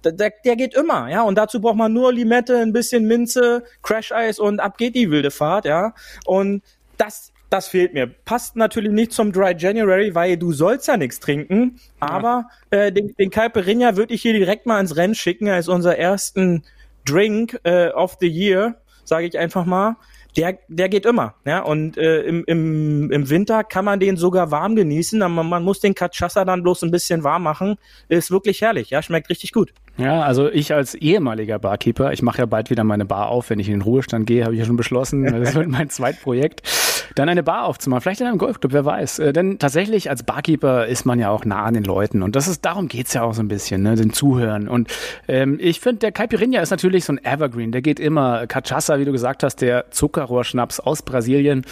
der, 0.04 0.32
der 0.44 0.56
geht 0.56 0.74
immer, 0.74 1.10
ja. 1.10 1.22
Und 1.22 1.36
dazu 1.36 1.60
braucht 1.60 1.76
man 1.76 1.92
nur 1.92 2.12
Limette, 2.12 2.58
ein 2.58 2.72
bisschen 2.72 3.06
Minze, 3.06 3.64
Crash 3.82 4.12
Eis 4.12 4.38
und 4.38 4.60
ab 4.60 4.78
geht 4.78 4.94
die 4.94 5.10
wilde 5.10 5.30
Fahrt, 5.30 5.64
ja. 5.64 5.92
Und 6.24 6.62
das, 6.96 7.32
das 7.50 7.66
fehlt 7.66 7.94
mir. 7.94 8.06
Passt 8.06 8.56
natürlich 8.56 8.92
nicht 8.92 9.12
zum 9.12 9.32
Dry 9.32 9.54
January, 9.56 10.14
weil 10.14 10.36
du 10.36 10.52
sollst 10.52 10.86
ja 10.88 10.96
nichts 10.96 11.18
trinken. 11.18 11.80
Aber 11.98 12.48
äh, 12.70 12.92
den, 12.92 13.14
den 13.16 13.30
Caipirinha 13.30 13.96
würde 13.96 14.14
ich 14.14 14.22
hier 14.22 14.34
direkt 14.34 14.66
mal 14.66 14.80
ins 14.80 14.96
Rennen 14.96 15.14
schicken 15.14 15.48
als 15.48 15.68
unser 15.68 15.96
ersten 15.98 16.62
Drink 17.08 17.58
äh, 17.64 17.88
of 17.90 18.16
the 18.20 18.28
Year, 18.28 18.76
sage 19.04 19.26
ich 19.26 19.38
einfach 19.38 19.64
mal. 19.64 19.96
Der, 20.36 20.58
der 20.68 20.88
geht 20.88 21.06
immer, 21.06 21.34
ja. 21.44 21.60
Und 21.60 21.96
äh, 21.96 22.22
im, 22.22 22.44
im, 22.46 23.10
im 23.10 23.30
Winter 23.30 23.64
kann 23.64 23.84
man 23.84 23.98
den 23.98 24.16
sogar 24.16 24.50
warm 24.50 24.76
genießen. 24.76 25.20
Aber 25.22 25.42
man 25.42 25.64
muss 25.64 25.80
den 25.80 25.94
Cachaça 25.94 26.44
dann 26.44 26.62
bloß 26.62 26.82
ein 26.82 26.90
bisschen 26.90 27.24
warm 27.24 27.42
machen. 27.42 27.76
Ist 28.08 28.30
wirklich 28.30 28.60
herrlich, 28.60 28.90
ja, 28.90 29.02
schmeckt 29.02 29.30
richtig 29.30 29.52
gut. 29.52 29.72
Ja, 29.96 30.22
also 30.22 30.48
ich 30.48 30.72
als 30.72 30.94
ehemaliger 30.94 31.58
Barkeeper, 31.58 32.12
ich 32.12 32.22
mache 32.22 32.38
ja 32.38 32.46
bald 32.46 32.70
wieder 32.70 32.84
meine 32.84 33.04
Bar 33.04 33.30
auf, 33.30 33.50
wenn 33.50 33.58
ich 33.58 33.66
in 33.66 33.74
den 33.74 33.82
Ruhestand 33.82 34.28
gehe, 34.28 34.44
habe 34.44 34.54
ich 34.54 34.60
ja 34.60 34.64
schon 34.64 34.76
beschlossen, 34.76 35.24
das 35.24 35.56
wird 35.56 35.66
mein 35.66 35.90
Zweitprojekt, 35.90 36.62
dann 37.14 37.28
eine 37.28 37.42
Bar 37.42 37.64
aufzumachen, 37.64 38.02
vielleicht 38.02 38.20
in 38.20 38.26
einem 38.26 38.38
Golfclub, 38.38 38.72
wer 38.72 38.84
weiß. 38.84 39.18
Äh, 39.18 39.32
Denn 39.32 39.58
tatsächlich 39.58 40.10
als 40.10 40.22
Barkeeper 40.22 40.86
ist 40.86 41.04
man 41.04 41.18
ja 41.18 41.30
auch 41.30 41.44
nah 41.44 41.64
an 41.64 41.74
den 41.74 41.84
Leuten 41.84 42.22
und 42.22 42.36
das 42.36 42.48
ist, 42.48 42.64
darum 42.64 42.88
geht's 42.88 43.14
ja 43.14 43.22
auch 43.22 43.34
so 43.34 43.42
ein 43.42 43.48
bisschen, 43.48 43.82
ne, 43.82 43.94
den 43.94 44.12
Zuhören. 44.12 44.68
Und 44.68 44.88
ähm, 45.28 45.58
ich 45.60 45.80
finde, 45.80 46.00
der 46.00 46.12
Caipirinha 46.12 46.60
ist 46.60 46.70
natürlich 46.70 47.04
so 47.04 47.12
ein 47.12 47.24
Evergreen, 47.24 47.72
der 47.72 47.82
geht 47.82 48.00
immer. 48.00 48.46
Cachaça, 48.46 48.98
wie 48.98 49.04
du 49.04 49.12
gesagt 49.12 49.42
hast, 49.42 49.60
der 49.60 49.90
Zuckerrohrschnaps 49.90 50.80
aus 50.80 51.02
Brasilien. 51.02 51.64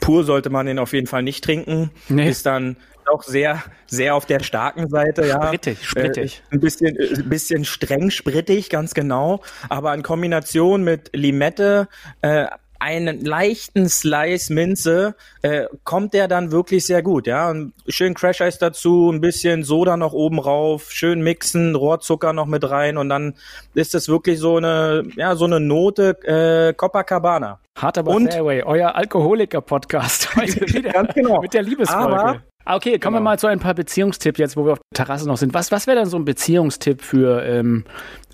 Pur 0.00 0.24
sollte 0.24 0.50
man 0.50 0.66
den 0.66 0.78
auf 0.78 0.92
jeden 0.92 1.06
Fall 1.06 1.22
nicht 1.22 1.44
trinken. 1.44 1.90
Nee. 2.08 2.28
Ist 2.28 2.46
dann 2.46 2.76
auch 3.06 3.22
sehr, 3.22 3.62
sehr 3.86 4.14
auf 4.14 4.26
der 4.26 4.40
starken 4.40 4.88
Seite, 4.88 5.26
ja. 5.26 5.46
Sprittig, 5.46 5.84
sprittig. 5.84 6.42
Äh, 6.50 6.54
ein 6.54 6.60
bisschen, 6.60 6.96
äh, 6.96 7.14
ein 7.16 7.28
bisschen 7.28 7.64
streng 7.64 8.10
sprittig, 8.10 8.70
ganz 8.70 8.94
genau. 8.94 9.42
Aber 9.68 9.94
in 9.94 10.02
Kombination 10.02 10.84
mit 10.84 11.10
Limette, 11.12 11.88
äh, 12.22 12.46
einen 12.82 13.24
leichten 13.24 13.88
Slice 13.88 14.52
Minze, 14.52 15.14
äh, 15.42 15.66
kommt 15.84 16.14
der 16.14 16.26
dann 16.28 16.50
wirklich 16.50 16.84
sehr 16.84 17.00
gut, 17.02 17.26
ja. 17.26 17.48
Und 17.50 17.72
schön 17.88 18.14
Crash 18.14 18.40
Eis 18.40 18.58
dazu, 18.58 19.10
ein 19.10 19.20
bisschen 19.20 19.62
Soda 19.62 19.96
noch 19.96 20.12
oben 20.12 20.38
rauf, 20.40 20.90
schön 20.90 21.22
mixen, 21.22 21.74
Rohrzucker 21.76 22.32
noch 22.32 22.46
mit 22.46 22.68
rein 22.68 22.96
und 22.98 23.08
dann 23.08 23.34
ist 23.74 23.94
es 23.94 24.08
wirklich 24.08 24.38
so 24.40 24.56
eine, 24.56 25.04
ja, 25.16 25.36
so 25.36 25.44
eine 25.44 25.60
Note 25.60 26.18
äh, 26.24 26.74
Copacabana. 26.74 27.60
Hart 27.78 27.96
aber 27.98 28.10
Und- 28.10 28.32
Fairway, 28.32 28.62
euer 28.64 28.94
Alkoholiker-Podcast 28.96 30.36
heute 30.36 30.60
wieder 30.74 30.90
Ganz 30.90 31.14
genau. 31.14 31.40
mit 31.40 31.54
der 31.54 31.62
Liebesfolge. 31.62 32.18
Aber 32.20 32.42
Okay, 32.64 32.98
kommen 32.98 33.14
wir 33.14 33.18
Genau. 33.18 33.30
mal 33.30 33.38
zu 33.38 33.46
ein 33.48 33.58
paar 33.58 33.74
Beziehungstipps 33.74 34.38
jetzt, 34.38 34.56
wo 34.56 34.64
wir 34.64 34.72
auf 34.72 34.78
der 34.94 35.04
Terrasse 35.04 35.26
noch 35.26 35.36
sind. 35.36 35.52
Was, 35.54 35.72
was 35.72 35.86
wäre 35.86 35.96
dann 35.98 36.06
so 36.06 36.16
ein 36.16 36.24
Beziehungstipp 36.24 37.02
für 37.02 37.42
ähm, 37.42 37.84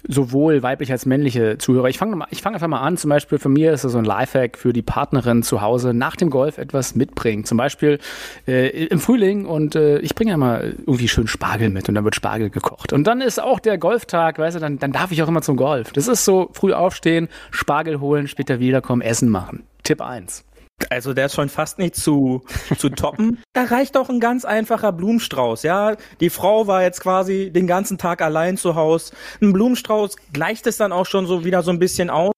sowohl 0.06 0.62
weibliche 0.62 0.92
als 0.92 1.06
männliche 1.06 1.56
Zuhörer? 1.58 1.88
Ich 1.88 1.98
fange 1.98 2.16
fange 2.40 2.54
einfach 2.54 2.68
mal 2.68 2.80
an. 2.80 2.96
Zum 2.98 3.08
Beispiel 3.08 3.38
für 3.38 3.48
mir 3.48 3.72
ist 3.72 3.84
es 3.84 3.92
so 3.92 3.98
ein 3.98 4.04
Lifehack 4.04 4.58
für 4.58 4.72
die 4.72 4.82
Partnerin 4.82 5.42
zu 5.42 5.62
Hause 5.62 5.94
nach 5.94 6.14
dem 6.16 6.28
Golf 6.30 6.58
etwas 6.58 6.94
mitbringen. 6.94 7.44
Zum 7.44 7.56
Beispiel 7.56 7.98
äh, 8.46 8.86
im 8.86 9.00
Frühling 9.00 9.46
und 9.46 9.74
äh, 9.74 9.98
ich 10.00 10.14
bringe 10.14 10.32
ja 10.32 10.36
mal 10.36 10.74
irgendwie 10.80 11.08
schön 11.08 11.26
Spargel 11.26 11.70
mit 11.70 11.88
und 11.88 11.94
dann 11.94 12.04
wird 12.04 12.14
Spargel 12.14 12.50
gekocht. 12.50 12.92
Und 12.92 13.06
dann 13.06 13.20
ist 13.22 13.40
auch 13.40 13.60
der 13.60 13.78
Golftag, 13.78 14.38
weißt 14.38 14.56
du, 14.56 14.60
dann, 14.60 14.78
dann 14.78 14.92
darf 14.92 15.10
ich 15.10 15.22
auch 15.22 15.28
immer 15.28 15.42
zum 15.42 15.56
Golf. 15.56 15.92
Das 15.92 16.06
ist 16.06 16.24
so 16.24 16.50
früh 16.52 16.72
aufstehen, 16.74 17.28
Spargel 17.50 18.00
holen, 18.00 18.28
später 18.28 18.60
wiederkommen, 18.60 19.00
Essen 19.02 19.30
machen. 19.30 19.64
Tipp 19.84 20.02
1. 20.02 20.44
Also 20.90 21.12
der 21.12 21.26
ist 21.26 21.34
schon 21.34 21.48
fast 21.48 21.78
nicht 21.78 21.96
zu, 21.96 22.42
zu 22.76 22.88
toppen. 22.90 23.38
Da 23.58 23.64
reicht 23.64 23.96
doch 23.96 24.08
ein 24.08 24.20
ganz 24.20 24.44
einfacher 24.44 24.92
Blumenstrauß, 24.92 25.64
ja. 25.64 25.96
Die 26.20 26.30
Frau 26.30 26.68
war 26.68 26.82
jetzt 26.82 27.00
quasi 27.00 27.50
den 27.50 27.66
ganzen 27.66 27.98
Tag 27.98 28.22
allein 28.22 28.56
zu 28.56 28.76
Hause. 28.76 29.12
Ein 29.42 29.52
Blumenstrauß 29.52 30.14
gleicht 30.32 30.68
es 30.68 30.76
dann 30.76 30.92
auch 30.92 31.06
schon 31.06 31.26
so 31.26 31.44
wieder 31.44 31.62
so 31.64 31.72
ein 31.72 31.80
bisschen 31.80 32.08
aus. 32.08 32.30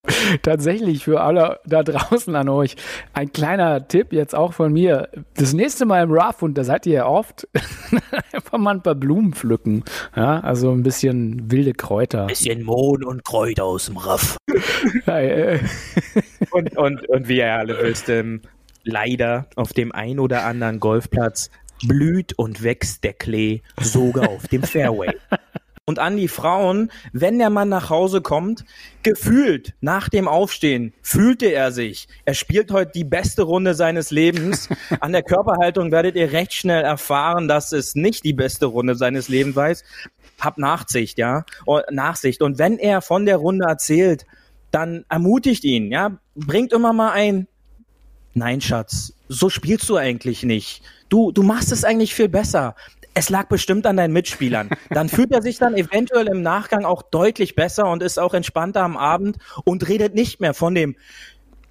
Tatsächlich 0.43 1.05
für 1.05 1.21
alle 1.21 1.61
da 1.67 1.83
draußen 1.83 2.35
an 2.35 2.49
euch 2.49 2.77
ein 3.13 3.33
kleiner 3.33 3.87
Tipp 3.87 4.15
jetzt 4.15 4.35
auch 4.35 4.55
von 4.55 4.73
mir. 4.73 5.11
Das 5.35 5.53
nächste 5.53 5.85
Mal 5.85 6.05
im 6.05 6.11
Rough, 6.13 6.41
und 6.41 6.57
da 6.57 6.65
seid 6.65 6.87
ihr 6.87 6.95
ja 6.95 7.07
oft, 7.07 7.47
einfach 8.33 8.59
mal 8.59 8.77
ein 8.77 8.83
paar 8.83 8.95
Blumen 8.95 9.35
pflücken. 9.35 9.85
Ja, 10.17 10.41
also 10.41 10.71
ein 10.71 10.83
bisschen 10.83 11.51
wilde 11.51 11.75
Kräuter. 11.75 12.29
Bisschen 12.29 12.63
Mohn 12.63 13.05
und 13.05 13.25
Kräuter 13.25 13.65
aus 13.65 13.87
dem 13.87 13.99
Raff. 13.99 14.39
Und, 16.51 16.77
und, 16.77 17.09
und 17.09 17.29
wie 17.29 17.39
ihr 17.39 17.53
alle 17.53 17.83
wisst, 17.83 18.09
ähm, 18.09 18.43
leider 18.85 19.47
auf 19.57 19.73
dem 19.73 19.93
ein 19.93 20.19
oder 20.19 20.45
anderen 20.45 20.81
Golfplatz 20.81 21.51
blüht 21.87 22.33
und 22.39 22.63
wächst 22.63 23.05
der 23.05 23.15
Klee 23.15 23.61
sogar 23.81 24.29
auf 24.29 24.49
dem 24.49 24.63
Fairway. 24.63 25.13
Und 25.87 25.99
an 25.99 26.17
die 26.17 26.29
Frauen, 26.29 26.93
wenn 27.13 27.41
der 27.41 27.51
Mann 27.51 27.69
nach 27.69 27.91
Hause 27.91 28.21
kommt, 28.21 28.65
gefühlt 29.03 29.75
nach 29.81 30.09
dem 30.09 30.29
Aufstehen 30.29 30.95
fühlte 31.03 31.47
er 31.47 31.73
sich. 31.73 32.07
Er 32.25 32.35
spielt 32.35 32.71
heute 32.71 32.93
die 32.93 33.03
beste 33.03 33.43
Runde 33.43 33.75
seines 33.75 34.13
Lebens. 34.13 34.69
An 35.01 35.11
der 35.11 35.25
Körperhaltung 35.25 35.91
werdet 35.91 36.15
ihr 36.15 36.31
recht 36.31 36.53
schnell 36.53 36.85
erfahren, 36.85 37.49
dass 37.49 37.73
es 37.73 37.97
nicht 37.97 38.25
die 38.25 38.35
beste 38.35 38.67
Runde 38.67 38.95
seines 38.95 39.29
Lebens 39.29 39.57
war. 39.57 39.75
Hab 40.39 40.59
Nachsicht, 40.59 41.19
ja. 41.19 41.45
Nachsicht. 41.91 42.41
Und 42.41 42.59
wenn 42.59 42.79
er 42.79 43.03
von 43.03 43.27
der 43.27 43.39
Runde 43.39 43.67
erzählt, 43.67 44.27
dann 44.71 45.05
ermutigt 45.09 45.65
ihn, 45.65 45.91
ja. 45.91 46.19
Bringt 46.35 46.73
immer 46.73 46.93
mal 46.93 47.13
ein, 47.13 47.47
Nein, 48.35 48.61
Schatz, 48.61 49.13
so 49.29 49.51
spielst 49.51 49.89
du 49.89 49.97
eigentlich 49.97 50.45
nicht. 50.45 50.83
Du, 51.09 51.33
du 51.33 51.43
machst 51.43 51.73
es 51.73 51.85
eigentlich 51.85 52.15
viel 52.15 52.29
besser. 52.29 52.77
Es 53.13 53.29
lag 53.29 53.49
bestimmt 53.49 53.87
an 53.87 53.97
deinen 53.97 54.13
Mitspielern. 54.13 54.71
Dann 54.91 55.09
fühlt 55.09 55.33
er 55.33 55.43
sich 55.43 55.59
dann 55.59 55.75
eventuell 55.77 56.29
im 56.29 56.43
Nachgang 56.43 56.85
auch 56.85 57.03
deutlich 57.03 57.57
besser 57.57 57.91
und 57.91 58.05
ist 58.05 58.21
auch 58.21 58.35
entspannter 58.35 58.83
am 58.83 58.97
Abend 58.97 59.39
und 59.65 59.89
redet 59.89 60.15
nicht 60.15 60.41
mehr 60.41 60.55
von 60.55 60.77
dem, 60.77 60.95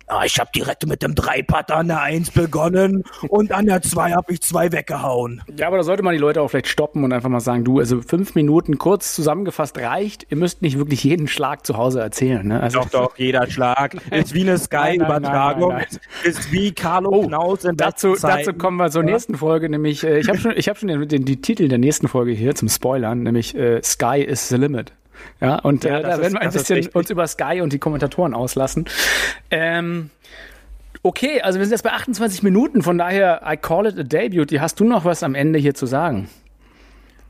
Ah, 0.09 0.23
ich 0.25 0.39
habe 0.39 0.49
direkt 0.55 0.85
mit 0.87 1.03
dem 1.03 1.13
Dreipatter 1.13 1.77
an 1.77 1.87
der 1.87 2.01
Eins 2.01 2.31
begonnen 2.31 3.03
und 3.27 3.51
an 3.51 3.67
der 3.67 3.81
Zwei 3.83 4.11
habe 4.11 4.33
ich 4.33 4.41
zwei 4.41 4.71
weggehauen. 4.71 5.41
ja, 5.55 5.67
aber 5.67 5.77
da 5.77 5.83
sollte 5.83 6.01
man 6.01 6.13
die 6.13 6.19
Leute 6.19 6.41
auch 6.41 6.47
vielleicht 6.49 6.67
stoppen 6.67 7.03
und 7.03 7.13
einfach 7.13 7.29
mal 7.29 7.39
sagen, 7.39 7.63
du, 7.63 7.77
also 7.79 8.01
fünf 8.01 8.33
Minuten 8.33 8.79
kurz 8.79 9.13
zusammengefasst 9.13 9.77
reicht. 9.77 10.25
Ihr 10.29 10.37
müsst 10.37 10.63
nicht 10.63 10.77
wirklich 10.79 11.03
jeden 11.03 11.27
Schlag 11.27 11.65
zu 11.65 11.77
Hause 11.77 12.01
erzählen. 12.01 12.47
Ne? 12.47 12.59
Also, 12.59 12.79
doch, 12.79 12.89
doch, 12.89 13.17
jeder 13.17 13.47
Schlag 13.49 13.95
ist 14.11 14.33
wie 14.33 14.41
eine 14.41 14.57
Sky-Übertragung, 14.57 15.77
ist 16.23 16.51
wie 16.51 16.71
Carlo 16.71 17.09
Oh, 17.11 17.27
Knaus 17.27 17.63
in 17.63 17.77
Dazu, 17.77 18.15
dazu 18.19 18.53
kommen 18.53 18.77
wir 18.77 18.89
zur 18.89 19.03
nächsten 19.03 19.35
Folge, 19.35 19.69
nämlich, 19.69 20.03
äh, 20.03 20.19
ich 20.19 20.27
habe 20.27 20.37
schon, 20.39 20.53
ich 20.55 20.67
hab 20.69 20.77
schon 20.77 20.89
den, 20.89 21.07
den, 21.07 21.25
die 21.25 21.41
Titel 21.41 21.67
der 21.67 21.77
nächsten 21.77 22.07
Folge 22.07 22.31
hier 22.31 22.55
zum 22.55 22.67
Spoilern, 22.67 23.23
nämlich 23.23 23.55
äh, 23.55 23.81
Sky 23.83 24.21
is 24.21 24.49
the 24.49 24.57
Limit. 24.57 24.93
Ja, 25.41 25.55
und 25.59 25.83
Ja, 25.83 25.99
äh, 25.99 26.01
da 26.03 26.21
werden 26.21 26.33
wir 26.33 26.41
ein 26.41 26.51
bisschen 26.51 26.87
uns 26.89 27.09
über 27.09 27.27
Sky 27.27 27.61
und 27.61 27.73
die 27.73 27.79
Kommentatoren 27.79 28.33
auslassen. 28.33 28.85
Ähm, 29.51 30.09
okay, 31.03 31.41
also 31.41 31.59
wir 31.59 31.65
sind 31.65 31.71
jetzt 31.71 31.83
bei 31.83 31.91
28 31.91 32.43
Minuten, 32.43 32.81
von 32.81 32.97
daher, 32.97 33.41
I 33.45 33.57
call 33.57 33.85
it 33.85 33.97
a 33.97 34.03
debut. 34.03 34.51
Hast 34.59 34.79
du 34.79 34.83
noch 34.83 35.05
was 35.05 35.23
am 35.23 35.35
Ende 35.35 35.59
hier 35.59 35.73
zu 35.73 35.85
sagen? 35.85 36.29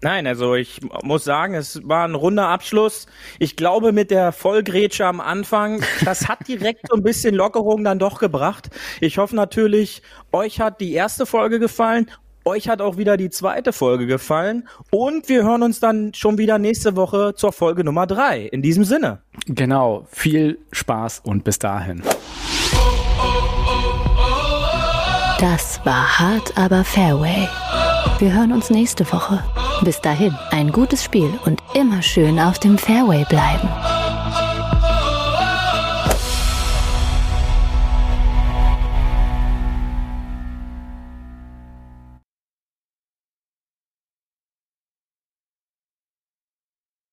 Nein, 0.02 0.28
also 0.28 0.56
ich 0.56 0.80
muss 1.04 1.26
sagen, 1.26 1.56
es 1.56 1.82
war 1.88 2.08
ein 2.08 2.16
runder 2.16 2.48
Abschluss. 2.48 3.06
Ich 3.38 3.58
glaube, 3.58 3.92
mit 3.92 4.12
der 4.12 4.32
Vollgrätsche 4.32 5.06
am 5.06 5.20
Anfang, 5.20 5.84
das 6.06 6.30
hat 6.30 6.48
direkt 6.48 6.88
so 6.90 6.96
ein 6.96 7.04
bisschen 7.04 7.36
Lockerung 7.36 7.84
dann 7.84 8.00
doch 8.00 8.20
gebracht. 8.20 8.70
Ich 9.02 9.18
hoffe 9.18 9.36
natürlich, 9.36 10.02
euch 10.32 10.62
hat 10.62 10.80
die 10.80 10.94
erste 10.94 11.26
Folge 11.26 11.60
gefallen. 11.60 12.10
Euch 12.46 12.70
hat 12.70 12.82
auch 12.82 12.98
wieder 12.98 13.18
die 13.18 13.30
zweite 13.30 13.74
Folge 13.74 14.08
gefallen. 14.08 14.68
Und 14.92 15.30
wir 15.30 15.44
hören 15.44 15.64
uns 15.64 15.80
dann 15.80 16.14
schon 16.14 16.38
wieder 16.38 16.58
nächste 16.58 16.96
Woche 16.96 17.34
zur 17.36 17.52
Folge 17.52 17.84
Nummer 17.84 18.08
drei. 18.08 18.42
In 18.42 18.62
diesem 18.62 18.84
Sinne. 18.84 19.20
Genau, 19.46 20.08
viel 20.12 20.60
Spaß 20.72 21.22
und 21.24 21.44
bis 21.44 21.60
dahin. 21.60 22.02
Das 25.40 25.80
war 25.86 26.20
hart, 26.20 26.58
aber 26.58 26.84
Fairway. 26.84 27.48
Wir 28.20 28.34
hören 28.34 28.52
uns 28.52 28.70
nächste 28.70 29.10
Woche. 29.12 29.44
Bis 29.84 30.02
dahin, 30.02 30.36
ein 30.52 30.72
gutes 30.72 31.04
Spiel 31.06 31.30
und 31.46 31.62
immer 31.74 32.02
schön 32.02 32.40
auf 32.40 32.60
dem 32.60 32.78
Fairway 32.78 33.26
bleiben. 33.30 33.70